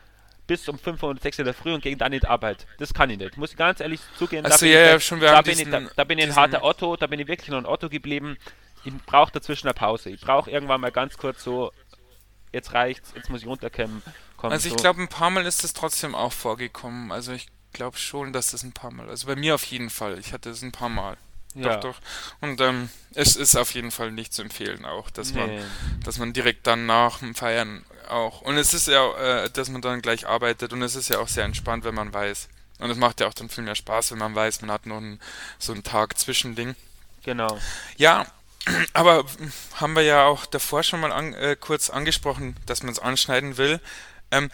[0.46, 2.66] bis um 5 oder 6 in der Früh und gehen dann in die Arbeit.
[2.78, 3.36] Das kann ich nicht.
[3.36, 4.44] Muss ich ganz ehrlich zugeben.
[4.44, 6.04] da Ach so, bin ja, ich, ja, da- schon, da bin diesen- ich, da, da
[6.04, 8.36] bin ich ein harter Otto, da bin ich wirklich noch ein Otto geblieben.
[8.84, 10.10] Ich brauche dazwischen eine Pause.
[10.10, 11.72] Ich brauche irgendwann mal ganz kurz so,
[12.52, 14.02] jetzt reicht's, jetzt muss ich runterkommen.
[14.46, 14.76] Komm, Also ich so.
[14.80, 17.12] glaube, ein paar Mal ist das trotzdem auch vorgekommen.
[17.12, 20.18] Also ich glaube schon, dass das ein paar Mal, also bei mir auf jeden Fall.
[20.18, 21.16] Ich hatte es ein paar Mal.
[21.54, 21.76] ja.
[21.76, 21.96] Doch, doch.
[22.40, 25.62] Und ähm, es ist auf jeden Fall nicht zu empfehlen auch, dass man Nee.
[26.04, 28.40] dass man direkt dann nach dem Feiern auch.
[28.42, 31.28] Und es ist ja, äh, dass man dann gleich arbeitet und es ist ja auch
[31.28, 32.48] sehr entspannt, wenn man weiß.
[32.78, 34.98] Und es macht ja auch dann viel mehr Spaß, wenn man weiß, man hat noch
[34.98, 35.18] einen,
[35.58, 36.74] so einen Tag Zwischending.
[37.24, 37.58] Genau.
[37.96, 38.26] Ja,
[38.92, 39.24] aber
[39.74, 43.56] haben wir ja auch davor schon mal an, äh, kurz angesprochen, dass man es anschneiden
[43.56, 43.80] will.
[44.30, 44.50] Ähm,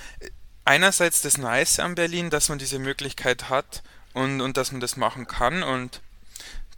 [0.64, 4.97] einerseits das Nice an Berlin, dass man diese Möglichkeit hat und, und dass man das
[4.97, 6.01] machen kann und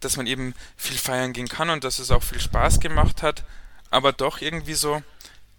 [0.01, 3.45] dass man eben viel feiern gehen kann und dass es auch viel Spaß gemacht hat,
[3.91, 5.03] aber doch irgendwie so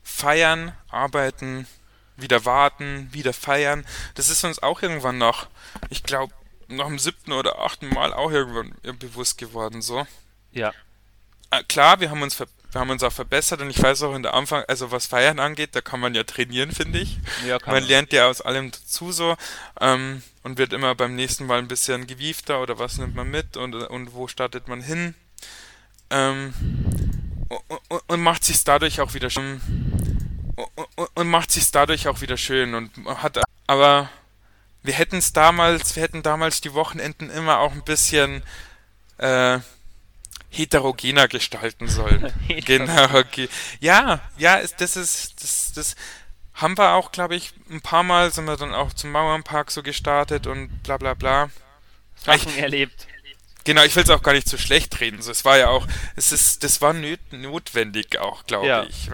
[0.03, 1.67] feiern, arbeiten,
[2.15, 3.85] wieder warten, wieder feiern.
[4.13, 5.47] Das ist uns auch irgendwann noch,
[5.89, 6.33] ich glaube,
[6.67, 10.07] noch im siebten oder achten Mal auch irgendwann bewusst geworden so.
[10.51, 10.73] Ja.
[11.51, 14.13] Äh, klar, wir haben uns ver wir haben uns auch verbessert und ich weiß auch
[14.15, 17.17] in der Anfang, also was Feiern angeht, da kann man ja trainieren, finde ich.
[17.47, 19.37] Ja, Man lernt ja aus allem dazu so
[19.79, 23.55] ähm, und wird immer beim nächsten Mal ein bisschen gewiefter oder was nimmt man mit
[23.55, 25.15] und, und wo startet man hin.
[26.09, 26.53] Ähm,
[27.87, 29.61] und, und, macht sich dadurch auch wieder schön.
[31.13, 34.09] Und macht sich dadurch auch wieder schön und hat aber
[34.83, 38.43] wir hätten es damals, wir hätten damals die Wochenenden immer auch ein bisschen
[39.17, 39.59] äh,
[40.55, 42.31] heterogener gestalten sollen.
[42.65, 43.49] genau, okay.
[43.79, 45.95] Ja, ja, ist, das ist, das, das
[46.53, 49.83] haben wir auch, glaube ich, ein paar Mal sind wir dann auch zum Mauernpark so
[49.83, 51.49] gestartet und bla bla bla.
[52.15, 53.07] Sachen erlebt.
[53.65, 55.21] Genau, ich will es auch gar nicht so schlecht reden.
[55.21, 58.83] So, es war ja auch, es ist, das war nöt notwendig auch, glaube Ja.
[58.83, 59.09] ich.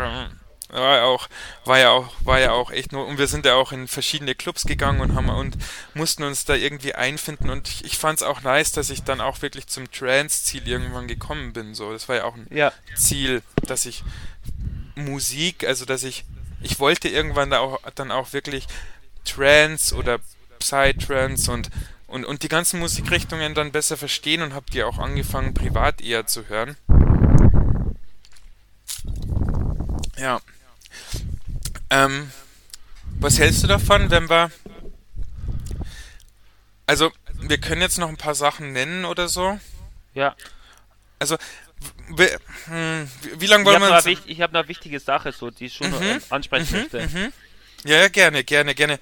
[0.72, 1.28] War ja auch,
[1.66, 4.36] war ja auch, war ja auch echt nur, und wir sind ja auch in verschiedene
[4.36, 5.58] Clubs gegangen und haben und
[5.94, 9.22] mussten uns da irgendwie einfinden und ich, ich fand es auch nice, dass ich dann
[9.22, 11.76] auch wirklich zum Trance-Ziel irgendwann gekommen bin.
[11.76, 12.72] So, das war ja auch ein Ja.
[12.96, 14.04] Ziel, dass ich
[14.96, 16.26] Musik, also dass ich,
[16.62, 18.68] ich wollte irgendwann da auch, dann auch wirklich
[19.26, 20.20] Trance oder
[20.60, 21.70] Psytrance und,
[22.08, 26.28] und, und die ganzen Musikrichtungen dann besser verstehen und habe die auch angefangen, privat eher
[26.28, 26.78] zu hören.
[30.18, 30.40] Ja.
[31.92, 32.32] Ähm,
[33.20, 34.50] was hältst du davon, wenn wir.
[36.88, 39.60] Also, wir können jetzt noch ein paar Sachen nennen oder so.
[40.14, 40.36] Ja.
[41.20, 41.38] Also,
[42.10, 44.22] w- w- hm, wie, wie lange wollen habe wir uns.
[44.26, 47.32] ich hab noch eine wichtige Sache, so, die ich schon Mhm, ähm, ansprechen möchte.
[47.84, 49.00] Ja, ja, gerne, gerne, gerne.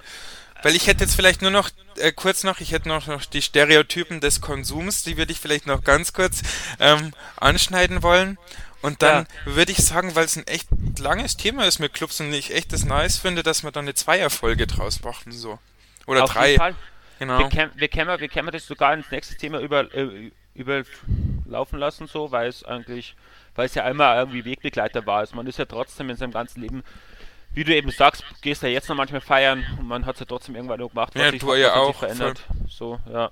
[0.62, 3.40] Weil ich hätte jetzt vielleicht nur noch, äh, kurz noch, ich hätte noch, noch die
[3.42, 6.42] Stereotypen des Konsums, die würde ich vielleicht noch ganz kurz
[6.78, 8.38] ähm, anschneiden wollen.
[8.82, 10.68] Und dann würde ich sagen, weil es ein echt
[10.98, 13.94] langes Thema ist mit Clubs und ich echt das nice finde, dass wir dann eine
[13.94, 15.58] Zweierfolge draus machen, so.
[16.06, 16.74] Oder Auf drei, jeden Fall.
[17.18, 17.38] genau.
[17.38, 22.06] Wir, können, wir, können, wir können das sogar ins nächste Thema über, äh, überlaufen lassen,
[22.06, 23.14] so, weil es eigentlich,
[23.54, 25.18] weil es ja immer irgendwie Wegbegleiter war.
[25.18, 26.82] Also man ist ja trotzdem in seinem ganzen Leben,
[27.52, 30.26] wie du eben sagst, gehst ja jetzt noch manchmal feiern und man hat es ja
[30.26, 32.40] trotzdem irgendwann noch gemacht, was Ja, sich du ja auch, verändert.
[32.68, 33.30] So, ja.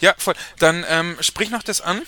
[0.00, 0.34] Ja, voll.
[0.58, 2.02] Dann ähm, sprich noch das an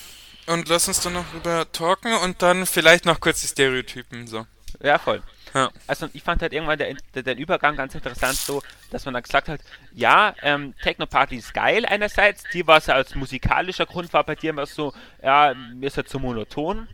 [0.51, 4.46] und lass uns dann noch drüber talken und dann vielleicht noch kurz die Stereotypen, so.
[4.82, 5.22] Ja, voll.
[5.55, 5.70] Ja.
[5.86, 9.22] Also ich fand halt irgendwann der, der, den Übergang ganz interessant, so, dass man dann
[9.22, 9.61] gesagt hat,
[9.92, 14.36] ja, ähm, Techno-Party ist geil einerseits, die war es ja als musikalischer Grund war bei
[14.36, 14.92] dir immer so,
[15.22, 16.88] ja, mir ist ja zu monoton.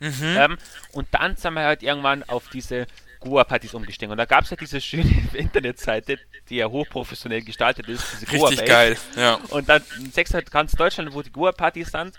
[0.00, 0.36] Mhm.
[0.36, 0.58] Ähm,
[0.92, 2.86] und dann sind wir halt irgendwann auf diese
[3.20, 4.10] Goa-Partys umgestiegen.
[4.10, 6.18] Und da gab es ja diese schöne Internetseite,
[6.48, 9.34] die ja hochprofessionell gestaltet ist, diese Richtig geil, ja.
[9.50, 9.82] Und dann
[10.12, 12.14] sechs halt ganz Deutschland, wo die Goa-Partys sind.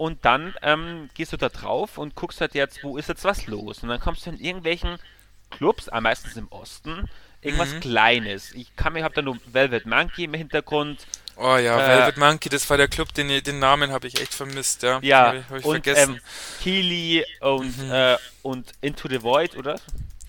[0.00, 3.46] Und dann ähm, gehst du da drauf und guckst halt jetzt, wo ist jetzt was
[3.46, 3.82] los?
[3.82, 4.98] Und dann kommst du in irgendwelchen
[5.50, 7.06] Clubs, äh, meistens im Osten,
[7.42, 7.80] irgendwas Mhm.
[7.80, 8.52] Kleines.
[8.52, 11.06] Ich kann mir, hab da nur Velvet Monkey im Hintergrund.
[11.36, 14.32] Oh ja, Äh, Velvet Monkey, das war der Club, den, den Namen habe ich echt
[14.32, 15.00] vermisst, ja.
[15.02, 16.14] Ja, Hab ich, hab ich und vergessen.
[16.14, 16.20] ähm,
[16.62, 17.92] Keely und, Mhm.
[17.92, 19.78] äh, und Into the Void, oder?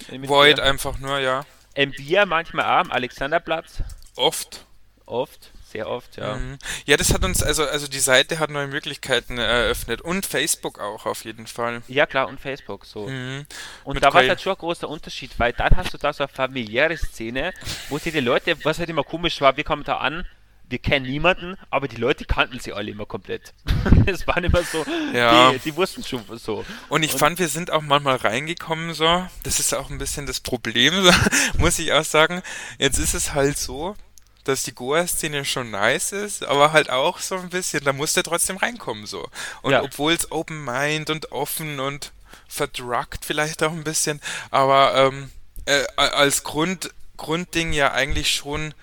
[0.10, 1.46] Void einfach nur, ja.
[1.76, 3.84] Bier manchmal am Alexanderplatz.
[4.18, 4.66] Oft.
[5.06, 6.36] Oft, sehr oft, ja.
[6.36, 6.58] Mhm.
[6.86, 10.02] Ja, das hat uns, also, also die Seite hat neue Möglichkeiten eröffnet.
[10.02, 11.82] Und Facebook auch auf jeden Fall.
[11.88, 13.08] Ja, klar, und Facebook so.
[13.08, 13.46] Mhm.
[13.84, 16.24] Und Mit da war halt schon ein großer Unterschied, weil dann hast du da so
[16.24, 17.54] eine familiäre Szene,
[17.90, 20.26] wo sie die Leute, was halt immer komisch war, wir kommen da an,
[20.68, 23.54] wir kennen niemanden, aber die Leute kannten sie alle immer komplett.
[24.06, 25.52] Es waren immer so, Ja.
[25.52, 26.64] die, die wussten schon so.
[26.88, 29.28] Und ich Und- fand, wir sind auch manchmal reingekommen so.
[29.44, 30.94] Das ist auch ein bisschen das Problem,
[31.58, 32.42] muss ich auch sagen.
[32.80, 33.96] Jetzt ist es halt so,
[34.44, 38.24] dass die Goa-Szene schon nice ist, aber halt auch so ein bisschen, da musst du
[38.24, 39.28] trotzdem reinkommen so.
[39.62, 39.84] Und Ja.
[39.84, 42.12] obwohl es Open Mind und offen und
[42.48, 44.20] verdruckt vielleicht auch ein bisschen,
[44.50, 45.32] aber ähm,
[45.66, 48.74] äh, als Grund, Grundding ja eigentlich schon,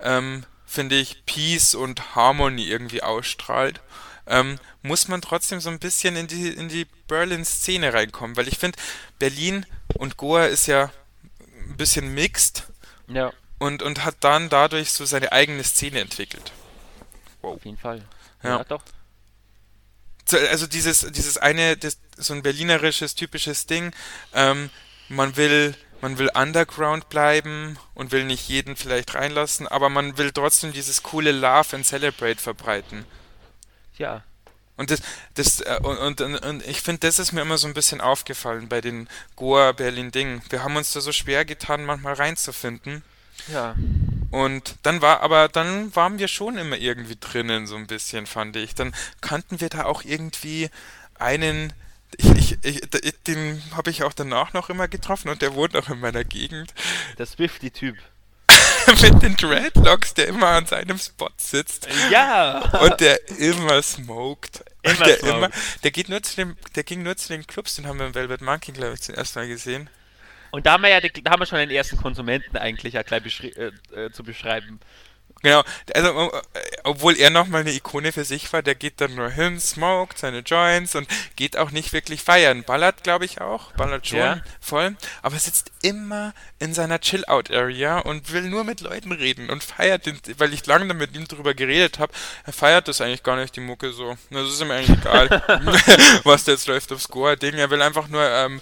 [0.00, 3.80] ähm, finde ich, Peace und Harmony irgendwie ausstrahlt,
[4.26, 8.58] ähm, muss man trotzdem so ein bisschen in die, in die Berlin-Szene reinkommen, weil ich
[8.58, 8.78] finde,
[9.18, 10.90] Berlin und Goa ist ja
[11.68, 12.64] ein bisschen mixed
[13.08, 16.52] Ja, und, und hat dann dadurch so seine eigene Szene entwickelt.
[17.42, 18.02] auf jeden Fall.
[18.42, 18.58] Ja.
[18.58, 18.82] Ja, doch.
[20.28, 23.92] So, Also dieses, dieses eine, das, so ein berlinerisches, typisches Ding,
[24.34, 24.70] ähm,
[25.08, 30.32] man will, man will underground bleiben und will nicht jeden vielleicht reinlassen, aber man will
[30.32, 33.06] trotzdem dieses coole Love and Celebrate verbreiten.
[33.96, 34.24] Ja,
[34.76, 35.00] Und das,
[35.34, 38.00] das äh, und, und, und- und ich finde, das ist mir immer so ein bisschen
[38.00, 40.42] aufgefallen bei den Goa Berlin Dingen.
[40.50, 43.02] Wir haben uns da so schwer getan, manchmal reinzufinden.
[43.52, 43.74] Ja.
[44.30, 48.56] Und dann war, aber dann waren wir schon immer irgendwie drinnen, so ein bisschen, fand
[48.56, 48.74] ich.
[48.74, 50.68] Dann kannten wir da auch irgendwie
[51.18, 51.72] einen,
[52.16, 55.88] ich, ich, ich, den habe ich auch danach noch immer getroffen und der wohnt auch
[55.88, 56.74] in meiner Gegend.
[57.16, 57.96] Der Swifty-Typ.
[59.02, 62.60] Mit den Dreadlocks, der immer an seinem Spot sitzt Ja!
[62.80, 64.64] und der immer smoked.
[64.82, 65.34] Immer der, smoked.
[65.36, 65.50] immer,
[65.82, 68.14] der geht nur zu dem, der ging nur zu den Clubs, den haben wir im
[68.14, 69.90] Velvet Monkey, glaube ich, zum ersten Mal gesehen.
[70.50, 73.22] Und da haben wir ja da haben wir schon den ersten Konsumenten eigentlich ja gleich
[73.22, 74.80] beschri äh, äh, zu beschreiben.
[75.42, 75.62] Genau,
[75.94, 76.40] also äh,
[76.82, 80.40] obwohl er nochmal eine Ikone für sich war, der geht dann nur hin, smoked seine
[80.40, 82.64] Joints und geht auch nicht wirklich feiern.
[82.64, 84.40] Ballert, glaube ich, auch, ballert schon Ja.
[84.60, 90.06] voll, aber sitzt immer in seiner Chill-Out-Area und will nur mit Leuten reden und feiert
[90.06, 92.12] den, weil ich lange mit ihm drüber geredet habe,
[92.44, 94.16] er feiert das eigentlich gar nicht, die Mucke so.
[94.30, 95.28] Das ist ihm eigentlich egal,
[96.24, 97.54] was da jetzt läuft aufs Score-Ding.
[97.54, 98.60] Er will einfach nur ähm,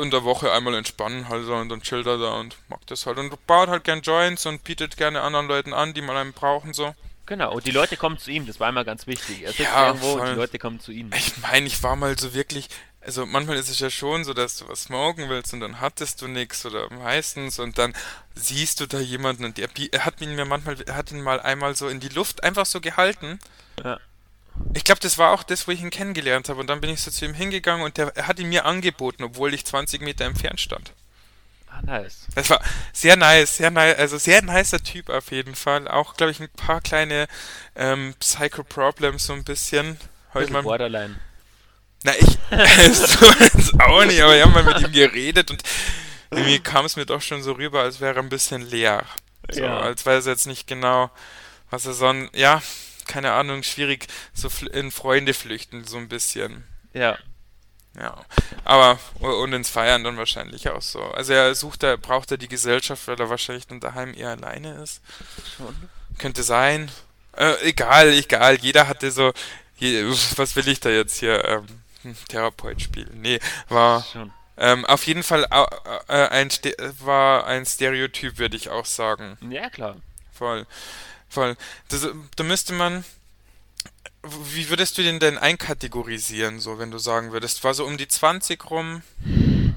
[0.00, 3.04] in der Woche einmal entspannen halt so, und dann chillt er da und mag das
[3.06, 6.32] halt und baut halt gern Joints und bietet gerne anderen Leuten an, die mal einen
[6.32, 6.94] brauchen so.
[7.26, 9.42] Genau, und die Leute kommen zu ihm, das war immer ganz wichtig.
[9.42, 11.10] Er sitzt Ja, irgendwo und die Leute kommen zu ihm.
[11.12, 12.68] Ich meine, ich war mal so wirklich,
[13.00, 16.22] also manchmal ist es ja schon so, dass du was smoken willst und dann hattest
[16.22, 17.94] du nichts oder meistens und dann
[18.36, 21.40] siehst du da jemanden und der, er hat ihn mir manchmal, er hat ihn mal
[21.40, 23.40] einmal so in die Luft einfach so gehalten.
[23.82, 23.98] Ja.
[24.74, 27.00] Ich glaube, das war auch das, wo ich ihn kennengelernt habe und dann bin ich
[27.00, 30.24] so zu ihm hingegangen und der, er hat ihn mir angeboten, obwohl ich 20 Meter
[30.24, 30.92] entfernt stand.
[31.76, 32.26] Ah, nice.
[32.34, 32.60] Das war
[32.92, 35.88] sehr nice, sehr nice, also sehr nicer Typ auf jeden Fall.
[35.88, 37.26] Auch, glaube ich, ein paar kleine
[37.74, 39.98] ähm, Psycho-Problems so ein bisschen.
[40.34, 41.16] Heute mal, Borderline.
[42.02, 42.38] Na, ich
[42.92, 45.62] so jetzt auch nicht, aber ich habe mal mit ihm geredet und
[46.30, 49.04] irgendwie kam es mir doch schon so rüber, als wäre er ein bisschen leer.
[49.50, 49.80] So, ja.
[49.80, 51.10] als weiß er jetzt nicht genau,
[51.70, 52.62] was er so ein, ja,
[53.06, 56.64] keine Ahnung, schwierig, so in Freunde flüchten, so ein bisschen.
[56.92, 57.18] Ja.
[57.98, 58.14] Ja,
[58.64, 61.02] aber und ins Feiern dann wahrscheinlich auch so.
[61.02, 64.82] Also er sucht, er braucht er die Gesellschaft, weil er wahrscheinlich dann daheim eher alleine
[64.82, 65.00] ist.
[65.56, 65.74] Schon.
[66.18, 66.90] Könnte sein.
[67.36, 68.56] Äh, egal, egal.
[68.56, 69.32] Jeder hatte so,
[69.78, 70.04] je,
[70.36, 71.44] was will ich da jetzt hier?
[71.44, 71.66] Ähm,
[72.28, 73.20] Therapeut spielen.
[73.20, 74.04] Nee, war
[74.58, 75.46] ähm, auf jeden Fall
[76.08, 76.50] äh, ein
[77.00, 79.36] war ein Stereotyp, würde ich auch sagen.
[79.50, 79.96] Ja, klar.
[80.32, 80.66] Voll.
[81.28, 81.56] Voll.
[81.88, 83.04] Das, da müsste man.
[84.52, 87.62] Wie würdest du den denn einkategorisieren, so wenn du sagen würdest?
[87.64, 89.02] War so um die 20 rum?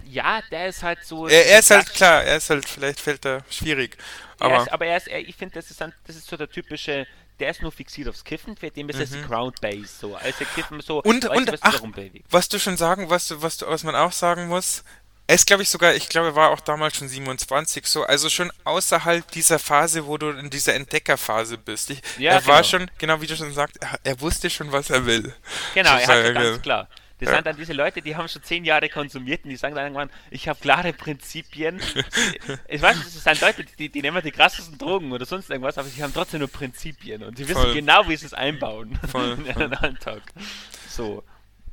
[0.06, 1.28] Ja, der ist halt so.
[1.28, 3.97] Er, er ist halt klar, er ist halt, vielleicht fällt er schwierig.
[4.39, 6.50] Aber, er ist, aber er ist, er, ich finde, das ist, das ist so der
[6.50, 7.06] typische
[7.39, 9.20] der ist nur fixiert aufs Kiffen, für den ist mhm.
[9.20, 10.16] das Ground Base so.
[10.16, 11.82] Als der Kiffen so, und, weißt, und was, ach,
[12.30, 14.84] was du schon sagen, was, du, was, du, was man auch sagen muss,
[15.30, 18.30] er ist, glaube ich, sogar, ich glaube, er war auch damals schon 27 so, also
[18.30, 21.91] schon außerhalb dieser Phase, wo du in dieser Entdeckerphase bist.
[21.91, 22.51] Ich, ja, er genau.
[22.51, 25.32] war schon, genau wie du schon sagst, er, er, wusste schon, was er will.
[25.75, 26.88] Genau, er hatte ganz klar.
[27.19, 27.36] Das ja.
[27.36, 30.09] sind dann diese Leute, die haben schon zehn Jahre konsumiert und die sagen dann irgendwann,
[30.32, 31.80] ich habe klare Prinzipien.
[32.67, 35.89] ich weiß, das sind Leute, die, die nehmen die krassesten Drogen oder sonst irgendwas, aber
[35.89, 37.73] sie haben trotzdem nur Prinzipien und sie wissen Voll.
[37.75, 39.34] genau, wie sie es einbauen Voll.
[39.38, 40.23] in ihren Alltag.
[40.89, 41.23] So.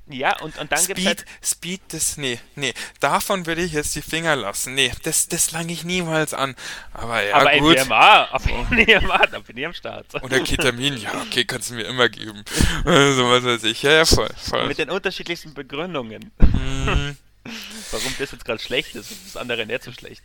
[0.08, 3.94] Ja, und, und dann Speed, gibt's halt Speed, das, nee, nee, davon würde ich jetzt
[3.96, 4.74] die Finger lassen.
[4.74, 6.54] Nee, das, das lange ich niemals an.
[6.92, 7.76] Aber ja, aber gut.
[7.76, 10.06] MDMA, auf MDMA, da bin ich am Start.
[10.22, 12.44] Oder Ketamin, ja, okay, kannst du mir immer geben.
[12.84, 14.68] so was weiß ich, ja, ja, voll, voll.
[14.68, 16.30] Mit den unterschiedlichsten Begründungen.
[16.38, 17.16] Mm.
[17.90, 20.22] Warum das jetzt gerade schlecht ist und das andere nicht so schlecht.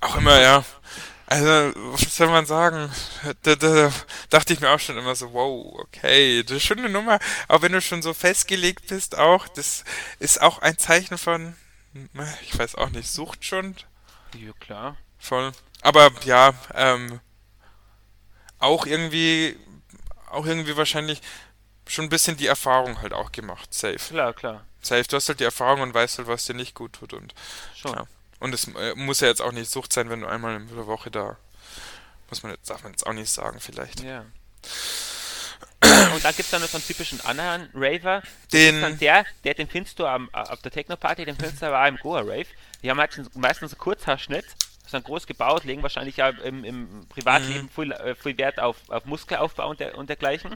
[0.00, 0.64] Auch immer, ja.
[1.28, 2.90] Also, was soll man sagen?
[3.42, 3.92] Da, da,
[4.30, 7.18] dachte ich mir auch schon immer so, wow, okay, das ist schon eine Nummer.
[7.48, 9.84] Aber wenn du schon so festgelegt bist, auch, das
[10.20, 11.56] ist auch ein Zeichen von,
[12.42, 13.74] ich weiß auch nicht, Sucht schon.
[14.34, 14.96] Ja, klar.
[15.18, 15.50] Voll.
[15.82, 17.20] Aber ja, ähm,
[18.58, 19.58] auch irgendwie,
[20.30, 21.20] auch irgendwie wahrscheinlich
[21.88, 23.98] schon ein bisschen die Erfahrung halt auch gemacht, safe.
[23.98, 24.64] Klar, klar.
[24.80, 27.34] Safe, du hast halt die Erfahrung und weißt halt, was dir nicht gut tut und.
[27.74, 27.94] Schon.
[27.94, 28.06] Ja.
[28.38, 30.86] Und es äh, muss ja jetzt auch nicht Sucht sein, wenn du einmal in der
[30.86, 31.36] Woche da.
[32.28, 34.00] Muss man jetzt, darf man jetzt auch nicht sagen, vielleicht.
[34.00, 34.26] Ja.
[36.14, 38.22] Und dann gibt es dann noch so einen typischen anderen Raver.
[38.52, 38.98] Den.
[38.98, 42.46] der, der, den findest du am, auf der Techno-Party, den findest du aber im Goa-Rave.
[42.82, 44.44] Die haben halt meistens einen Kurzhaarschnitt,
[44.86, 47.70] sind groß gebaut, legen wahrscheinlich ja im, im Privatleben mhm.
[47.70, 50.54] viel, äh, viel Wert auf, auf Muskelaufbau und, der, und dergleichen.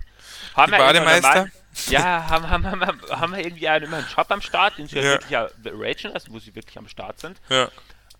[0.55, 1.49] Haben Die Bademeister?
[1.89, 5.03] Ja, haben, haben, haben, haben wir irgendwie immer einen Shop am Start, den sie ja.
[5.03, 7.41] wirklich ja ragen, also wo sie wirklich am Start sind.
[7.49, 7.71] Ja.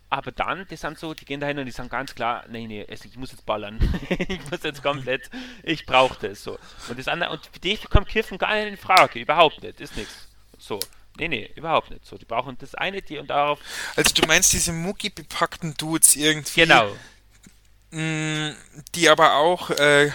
[0.09, 2.85] Aber dann, die sind so, die gehen dahin und die sagen ganz klar, nee, nee,
[2.89, 3.79] ich muss jetzt ballern.
[4.09, 5.29] ich muss jetzt komplett,
[5.63, 6.59] ich brauche das so.
[6.89, 9.95] Und das andere, und für dich kommt Kiffen gar nicht in Frage, überhaupt nicht, ist
[9.95, 10.27] nichts.
[10.57, 10.79] So.
[11.17, 12.17] Nee, nee, überhaupt nicht so.
[12.17, 13.59] Die brauchen das eine, die und darauf.
[13.95, 16.61] Also du meinst diese Mucki bepackten Dudes irgendwie.
[16.61, 16.95] Genau.
[17.91, 18.55] Mh,
[18.95, 20.11] die aber auch äh,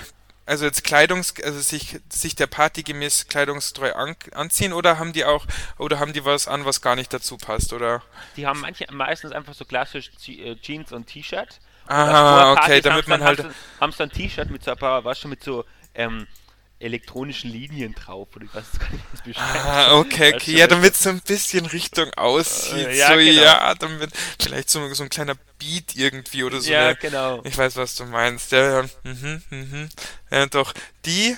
[0.46, 5.24] also jetzt Kleidungs, also sich, sich der Party gemäß kleidungstreu an, anziehen oder haben die
[5.24, 5.44] auch,
[5.76, 8.02] oder haben die was an, was gar nicht dazu passt, oder?
[8.36, 11.60] Die haben manche meistens einfach so klassisch äh, Jeans und T-Shirt.
[11.88, 13.44] Aha, okay, damit man halt.
[13.80, 16.26] Haben sie ein T-Shirt mit so ein paar, was schon mit so, ähm,
[16.78, 20.58] elektronischen Linien drauf oder ich weiß gar nicht, wie es Ah, okay, okay.
[20.58, 22.86] Ja, damit es so ein bisschen Richtung aussieht.
[22.86, 23.42] Äh, ja, so, genau.
[23.42, 24.10] ja, damit
[24.40, 26.70] vielleicht so, so ein kleiner Beat irgendwie oder so.
[26.70, 27.40] Ja, eine, genau.
[27.44, 28.52] Ich weiß, was du meinst.
[28.52, 29.88] Ja, ja, mhm, mhm.
[30.30, 30.74] ja doch.
[31.06, 31.36] Die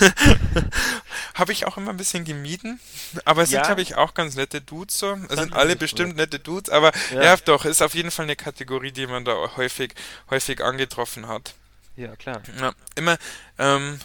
[1.34, 2.80] habe ich auch immer ein bisschen gemieden,
[3.24, 3.58] aber es ja.
[3.58, 5.18] sind, glaube ich, auch ganz nette Dudes so.
[5.28, 6.16] Es sind alle bestimmt cool.
[6.16, 7.22] nette Dudes, aber ja.
[7.22, 9.94] ja, doch, ist auf jeden Fall eine Kategorie, die man da häufig,
[10.30, 11.54] häufig angetroffen hat.
[11.96, 12.42] Ja, klar.
[12.60, 13.18] Ja, immer,
[13.58, 13.98] ähm,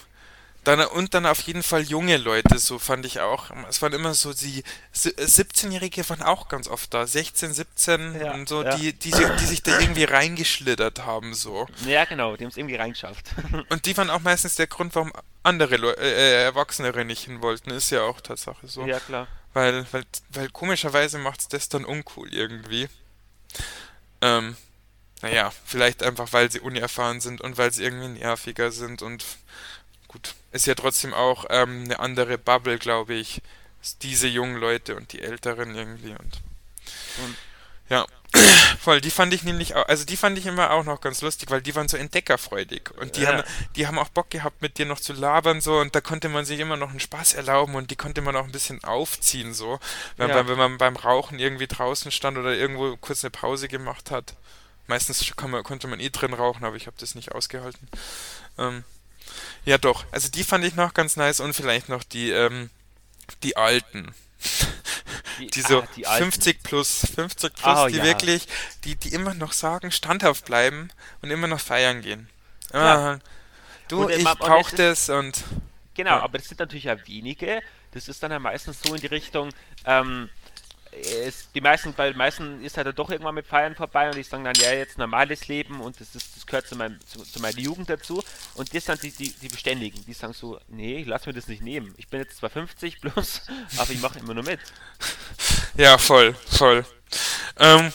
[0.64, 3.50] dann, und dann auf jeden Fall junge Leute, so fand ich auch.
[3.68, 8.48] Es waren immer so, die 17-Jährige waren auch ganz oft da, 16, 17 ja, und
[8.48, 8.76] so, ja.
[8.76, 11.66] die, die, die, sich da irgendwie reingeschlittert haben, so.
[11.86, 13.26] Ja, genau, die haben es irgendwie reingeschafft.
[13.68, 15.12] Und die waren auch meistens der Grund, warum
[15.42, 18.86] andere Leu äh, Erwachsenere nicht hin wollten, ist ja auch Tatsache so.
[18.86, 19.28] Ja, klar.
[19.52, 22.88] Weil, weil, weil komischerweise macht es das dann uncool irgendwie.
[24.20, 24.56] Ähm,
[25.22, 29.24] naja, vielleicht einfach, weil sie unerfahren sind und weil sie irgendwie nerviger sind und
[30.14, 33.42] gut, ist ja trotzdem auch ähm, eine andere Bubble, glaube ich,
[34.02, 36.40] diese jungen Leute und die Älteren irgendwie und,
[37.18, 37.36] und
[37.88, 38.06] ja,
[38.80, 41.50] voll, die fand ich nämlich auch, also die fand ich immer auch noch ganz lustig,
[41.50, 43.28] weil die waren so entdeckerfreudig und die ja.
[43.28, 43.42] haben
[43.74, 46.44] die haben auch Bock gehabt mit dir noch zu labern so und da konnte man
[46.44, 49.80] sich immer noch einen Spaß erlauben und die konnte man auch ein bisschen aufziehen so,
[50.16, 50.48] wenn, ja.
[50.48, 54.36] wenn man beim Rauchen irgendwie draußen stand oder irgendwo kurz eine Pause gemacht hat.
[54.86, 57.88] Meistens man, konnte man eh drin rauchen, aber ich habe das nicht ausgehalten.
[58.58, 58.84] Ähm,
[59.64, 62.70] ja doch, also die fand ich noch ganz nice und vielleicht noch die ähm,
[63.42, 64.14] die alten.
[65.38, 68.04] Die, die so ah, die 50 plus, 50 plus, oh, die ja.
[68.04, 68.46] wirklich,
[68.84, 70.90] die, die immer noch sagen, standhaft bleiben
[71.22, 72.28] und immer noch feiern gehen.
[72.72, 73.18] Ja.
[73.88, 75.42] Du, und, ich brauch das und.
[75.94, 76.22] Genau, ja.
[76.22, 77.62] aber das sind natürlich ja wenige.
[77.92, 79.50] Das ist dann ja meistens so in die Richtung,
[79.84, 80.28] ähm,
[81.02, 84.22] es, die meisten, bei den meisten ist halt doch irgendwann mit Feiern vorbei und die
[84.22, 87.40] sagen dann, ja, jetzt normales Leben und das, ist, das gehört zu, meinem, zu, zu
[87.40, 88.22] meiner Jugend dazu.
[88.54, 91.48] Und das sind die, die, die Beständigen, die sagen so, nee, ich lass mir das
[91.48, 91.94] nicht nehmen.
[91.96, 93.42] Ich bin jetzt zwar 50 plus,
[93.76, 94.60] aber ich mache immer nur mit.
[95.76, 96.84] Ja, voll, voll.
[97.58, 97.92] Ähm,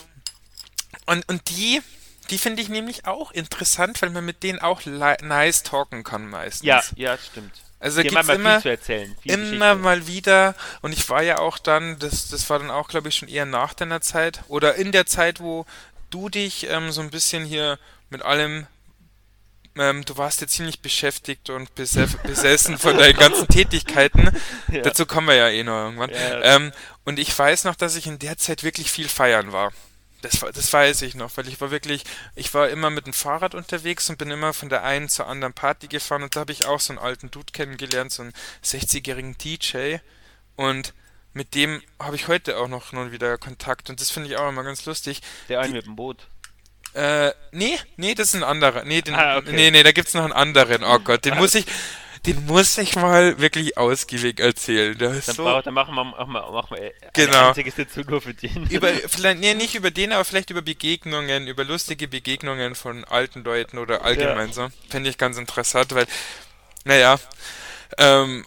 [1.06, 1.82] und, und die,
[2.30, 6.66] die finde ich nämlich auch interessant, weil man mit denen auch nice talken kann meistens.
[6.66, 7.54] Ja, ja, stimmt.
[7.80, 12.28] Also gibt es immer, erzählen, immer mal wieder, und ich war ja auch dann, das,
[12.28, 15.40] das war dann auch, glaube ich, schon eher nach deiner Zeit, oder in der Zeit,
[15.40, 15.66] wo
[16.10, 18.68] du dich ähm, so ein bisschen hier mit allem,
[19.78, 21.74] ähm, du warst ja ziemlich beschäftigt und
[22.24, 24.30] besessen von deinen ganzen Tätigkeiten.
[24.72, 24.84] Ja.
[24.84, 26.12] Dazu kommen wir ja eh noch irgendwann.
[26.12, 26.72] Ja, ähm,
[27.04, 29.72] und ich weiß noch, dass ich in der Zeit wirklich viel feiern war.
[30.22, 32.04] Das, das weiß ich noch, weil ich war wirklich,
[32.36, 35.54] ich war immer mit dem Fahrrad unterwegs und bin immer von der einen zur anderen
[35.54, 39.38] Party gefahren und da habe ich auch so einen alten Dude kennengelernt, so einen 60-jährigen
[39.38, 39.98] DJ
[40.56, 40.94] und
[41.34, 44.50] mit dem habe ich heute auch noch nun wieder Kontakt und das finde ich auch
[44.50, 45.22] immer ganz lustig.
[45.48, 46.28] Der eine mit dem Boot.
[46.94, 48.84] Äh, nee, nee, das ist ein anderer.
[48.84, 49.52] Nee, den, ah, okay.
[49.54, 50.84] nee, nee, da gibt's noch einen anderen.
[50.84, 51.66] Oh Gott, den muss ich,
[52.26, 55.00] den muss ich mal wirklich ausgiebig erzählen.
[55.00, 57.50] Ist dann, so brauch, dann machen wir, machen wir, machen wir genau.
[57.50, 58.68] einzige Sitzung nur für den.
[58.70, 63.44] Über, vielleicht, nee, nicht über den, aber vielleicht über Begegnungen, über lustige Begegnungen von alten
[63.44, 64.54] Leuten oder allgemein ja.
[64.54, 64.68] so.
[64.90, 66.08] Finde ich ganz interessant, weil,
[66.84, 67.20] naja,
[67.98, 68.46] ähm,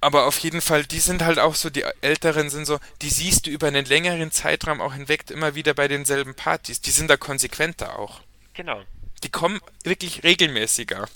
[0.00, 3.46] aber auf jeden Fall, die sind halt auch so, die Älteren sind so, die siehst
[3.46, 6.80] du über einen längeren Zeitraum auch hinweg immer wieder bei denselben Partys.
[6.80, 8.20] Die sind da konsequenter auch.
[8.54, 8.82] Genau.
[9.22, 11.06] Die kommen wirklich regelmäßiger.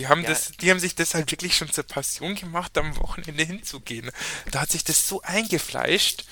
[0.00, 0.30] Die haben, ja.
[0.30, 4.10] das, die haben sich das halt wirklich schon zur Passion gemacht, am Wochenende hinzugehen.
[4.50, 6.24] Da hat sich das so eingefleischt.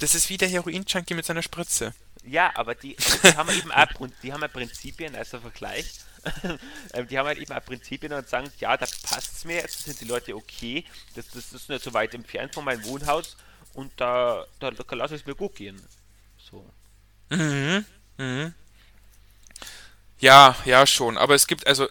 [0.00, 1.94] Das ist wie der Heroin-Junkie mit seiner Spritze.
[2.24, 5.92] Ja, aber die, aber die haben eben auch, die haben ja Prinzipien als Vergleich.
[6.92, 9.84] Ähm, die haben halt eben auch Prinzipien und sagen, ja, da passt es mir, jetzt
[9.84, 10.84] sind die Leute okay,
[11.14, 13.36] das, das ist nicht so weit entfernt von meinem Wohnhaus
[13.74, 15.80] und da, da, da lasse ich es mir gut gehen.
[16.50, 16.68] So.
[17.30, 17.84] Mhm.
[18.18, 18.52] Mhm.
[20.18, 21.16] Ja, ja, schon.
[21.16, 21.88] Aber es gibt, also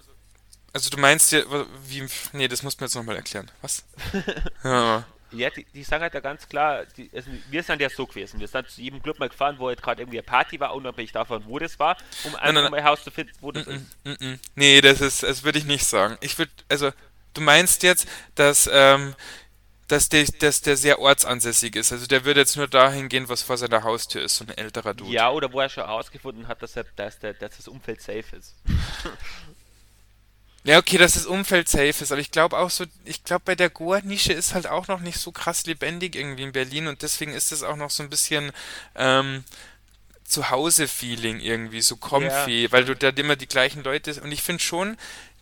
[0.77, 1.41] also du meinst ja,
[1.87, 3.49] wie, nee, das muss man jetzt nochmal erklären.
[3.61, 3.83] Was?
[4.63, 5.03] ja.
[5.31, 8.39] Ja, die, die, sagen halt ja ganz klar, die, also wir sind ja so gewesen.
[8.39, 11.11] Wir sind zu jedem Club mal gefahren, wo halt gerade irgendwie eine Party war, unabhängig
[11.11, 14.21] davon, wo das war, um einfach nein, nein, mal herauszufinden, wo das nein, ist.
[14.21, 16.17] Nein, nee, das ist, das würde ich nicht sagen.
[16.21, 16.91] Ich würde, also,
[17.33, 19.15] du meinst jetzt, dass, ähm,
[19.87, 21.91] dass der, dass der sehr ortsansässig ist.
[21.91, 24.93] Also der würde jetzt nur dahin gehen, was vor seiner Haustür ist, so ein älterer
[24.93, 25.11] Dude.
[25.11, 28.35] Ja, oder wo er schon herausgefunden hat, dass, er, dass, der, dass das Umfeld safe
[28.35, 28.55] ist.
[30.67, 33.55] Ja, okay, dass das Umfeld safe ist, aber ich glaube auch so, ich glaube bei
[33.55, 37.31] der Goa-Nische ist halt auch noch nicht so krass lebendig irgendwie in Berlin und deswegen
[37.31, 38.51] ist es auch noch so ein bisschen
[38.93, 39.45] ähm,
[40.25, 42.71] Zuhause-Feeling irgendwie, so comfy, ja.
[42.73, 44.97] weil du da immer die gleichen Leute und ich finde schon,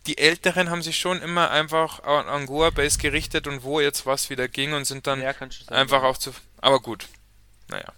[0.06, 4.46] die Älteren haben sich schon immer einfach an Goa-Base gerichtet und wo jetzt was wieder
[4.46, 5.34] ging und sind dann ja,
[5.70, 7.08] einfach auch zu, aber gut,
[7.66, 7.92] naja.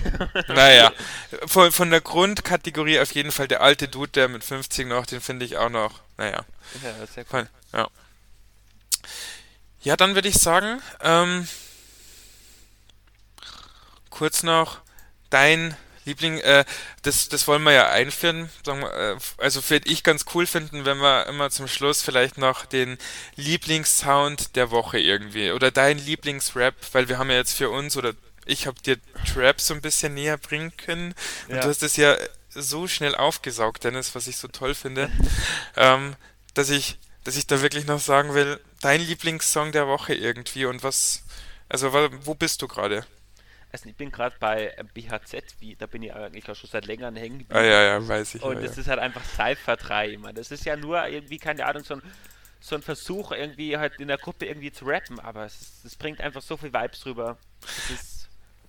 [0.48, 0.92] naja,
[1.46, 5.20] von, von der Grundkategorie auf jeden Fall der alte Dude, der mit 50 noch, den
[5.20, 6.44] finde ich auch noch, naja.
[6.82, 7.48] Ja, sehr cool.
[7.72, 7.88] Ja.
[9.82, 11.48] Ja, dann würde ich sagen, ähm,
[14.10, 14.78] kurz noch
[15.30, 16.64] dein Liebling, äh,
[17.02, 18.50] das, das wollen wir ja einführen.
[18.64, 22.38] Sagen wir, äh, also würde ich ganz cool finden, wenn wir immer zum Schluss vielleicht
[22.38, 22.98] noch den
[23.36, 28.14] Lieblingssound der Woche irgendwie oder dein Lieblingsrap, weil wir haben ja jetzt für uns oder
[28.44, 28.98] ich habe dir
[29.32, 31.14] Trap so ein bisschen näher bringen können.
[31.48, 31.62] Und ja.
[31.62, 32.16] du hast es ja
[32.50, 35.10] so schnell aufgesaugt, Dennis, was ich so toll finde,
[35.76, 36.16] ähm,
[36.54, 40.82] dass ich, dass ich da wirklich noch sagen will, dein Lieblingssong der Woche irgendwie und
[40.82, 41.22] was,
[41.68, 43.06] also wo bist du gerade?
[43.72, 47.16] Also ich bin gerade bei BHZ, wie, da bin ich eigentlich auch schon seit längerem
[47.16, 47.58] hängen geblieben.
[47.58, 48.42] Ah ja, ja, weiß ich.
[48.42, 48.82] Und es ja.
[48.82, 50.34] ist halt einfach Cypher 3, man.
[50.34, 52.02] Das ist ja nur irgendwie, keine Ahnung, so ein,
[52.60, 56.20] so ein Versuch, irgendwie halt in der Gruppe irgendwie zu rappen, aber es, es bringt
[56.20, 57.38] einfach so viel Vibes drüber.
[57.62, 58.11] Es ist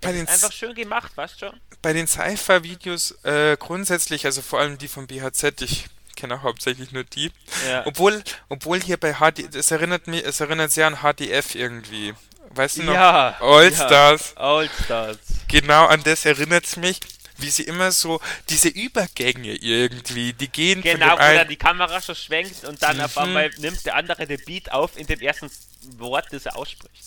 [0.04, 1.54] bei den einfach schön gemacht, weißt du?
[1.82, 5.86] Bei den Sci-Fi-Videos äh, grundsätzlich, also vor allem die von BHZ, ich
[6.16, 7.32] kenne auch hauptsächlich nur die.
[7.68, 7.86] Ja.
[7.86, 12.14] Obwohl, obwohl hier bei HD, es erinnert mich, es erinnert sehr an HDF irgendwie.
[12.52, 12.94] Weißt du noch?
[12.94, 13.36] Ja.
[13.42, 14.34] All-Stars.
[14.36, 15.18] Ja, All-Stars.
[15.48, 17.00] Genau an das erinnert es mich,
[17.38, 21.48] wie sie immer so diese Übergänge irgendwie, die gehen Genau, von wo dem einen, dann
[21.48, 23.22] die Kamera schon schwenkt und dann auf Mhm.
[23.24, 25.50] einmal nimmt der andere den Beat auf in dem ersten
[25.98, 27.04] Wort, das er ausspricht.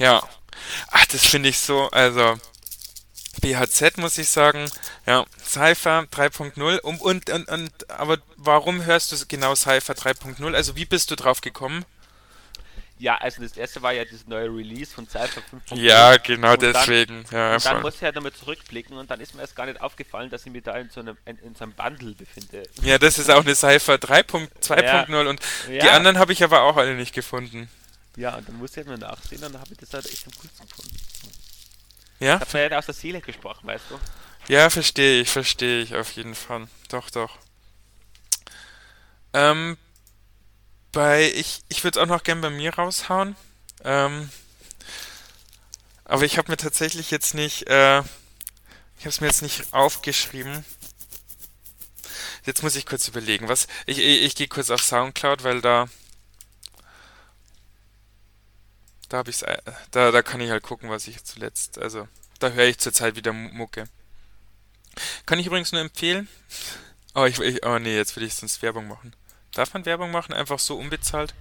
[0.00, 0.22] Ja.
[0.90, 2.38] Ach, das finde ich so, also
[3.40, 4.70] BHZ muss ich sagen,
[5.06, 10.54] ja, Cypher 3.0 und, und, und, und, aber warum hörst du genau Cypher 3.0?
[10.54, 11.84] Also wie bist du drauf gekommen?
[12.98, 15.40] Ja, also das erste war ja das neue Release von Cypher
[15.70, 15.76] 5.0.
[15.80, 17.24] Ja, genau Und dann- deswegen.
[17.30, 19.80] ja, Und dann muss ich ja damit zurückblicken und dann ist mir erst gar nicht
[19.80, 22.64] aufgefallen, dass ich mich da in so einem, in, in so einem Bundle befinde.
[22.82, 25.92] ja, das ist auch eine Cypher 3.2.0 und die Ja.
[25.92, 27.70] anderen habe ich aber auch alle nicht gefunden.
[28.16, 30.26] Ja, und dann muss ich halt nur nachsehen und dann habe ich das halt echt
[30.26, 30.96] am coolsten gefunden.
[32.18, 32.36] Ja?
[32.36, 33.98] Ich habe mir ja aus der Seele gesprochen, weißt du?
[34.48, 36.68] Ja, verstehe ich, verstehe ich auf jeden Fall.
[36.88, 37.38] Doch, doch.
[39.32, 39.78] Ähm,
[40.92, 43.36] bei, ich, ich würde es auch noch gern bei mir raushauen.
[43.84, 44.30] Ähm,
[46.04, 48.00] aber ich habe mir tatsächlich jetzt nicht, äh,
[48.98, 50.64] ich habe es mir jetzt nicht aufgeschrieben.
[52.44, 55.88] Jetzt muss ich kurz überlegen, was, ich, ich, ich gehe kurz auf Soundcloud, weil da,
[59.10, 59.58] da habe ich's, äh,
[59.90, 62.08] da, da kann ich halt gucken, was ich zuletzt, also,
[62.38, 63.84] da höre ich zurzeit wieder Mu- Mucke.
[65.26, 66.28] Kann ich übrigens nur empfehlen.
[67.12, 69.12] Oh, ich, ich, oh nee, jetzt will ich sonst Werbung machen.
[69.54, 70.32] Darf man Werbung machen?
[70.32, 71.34] Einfach so unbezahlt?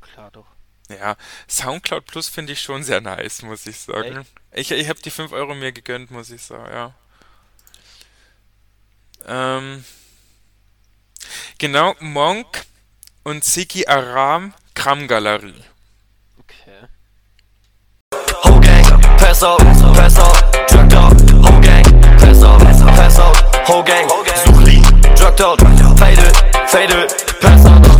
[0.00, 0.46] Klar doch.
[0.88, 1.16] Ja,
[1.48, 4.24] Soundcloud Plus finde ich schon sehr nice, muss ich sagen.
[4.52, 6.94] Ich, ich habe die 5 Euro mir gegönnt, muss ich sagen, ja.
[9.26, 9.84] Ähm,
[11.58, 12.64] genau, Monk
[13.24, 15.64] und Siki Aram, Kram-Galerie.
[19.26, 21.82] press up, press up, drug dog, whole gang,
[22.16, 24.06] press up, press up, whole gang,
[24.44, 24.84] Zulie,
[25.16, 25.58] drug dog,
[25.98, 27.10] fade it, fade it,
[27.40, 27.95] press up.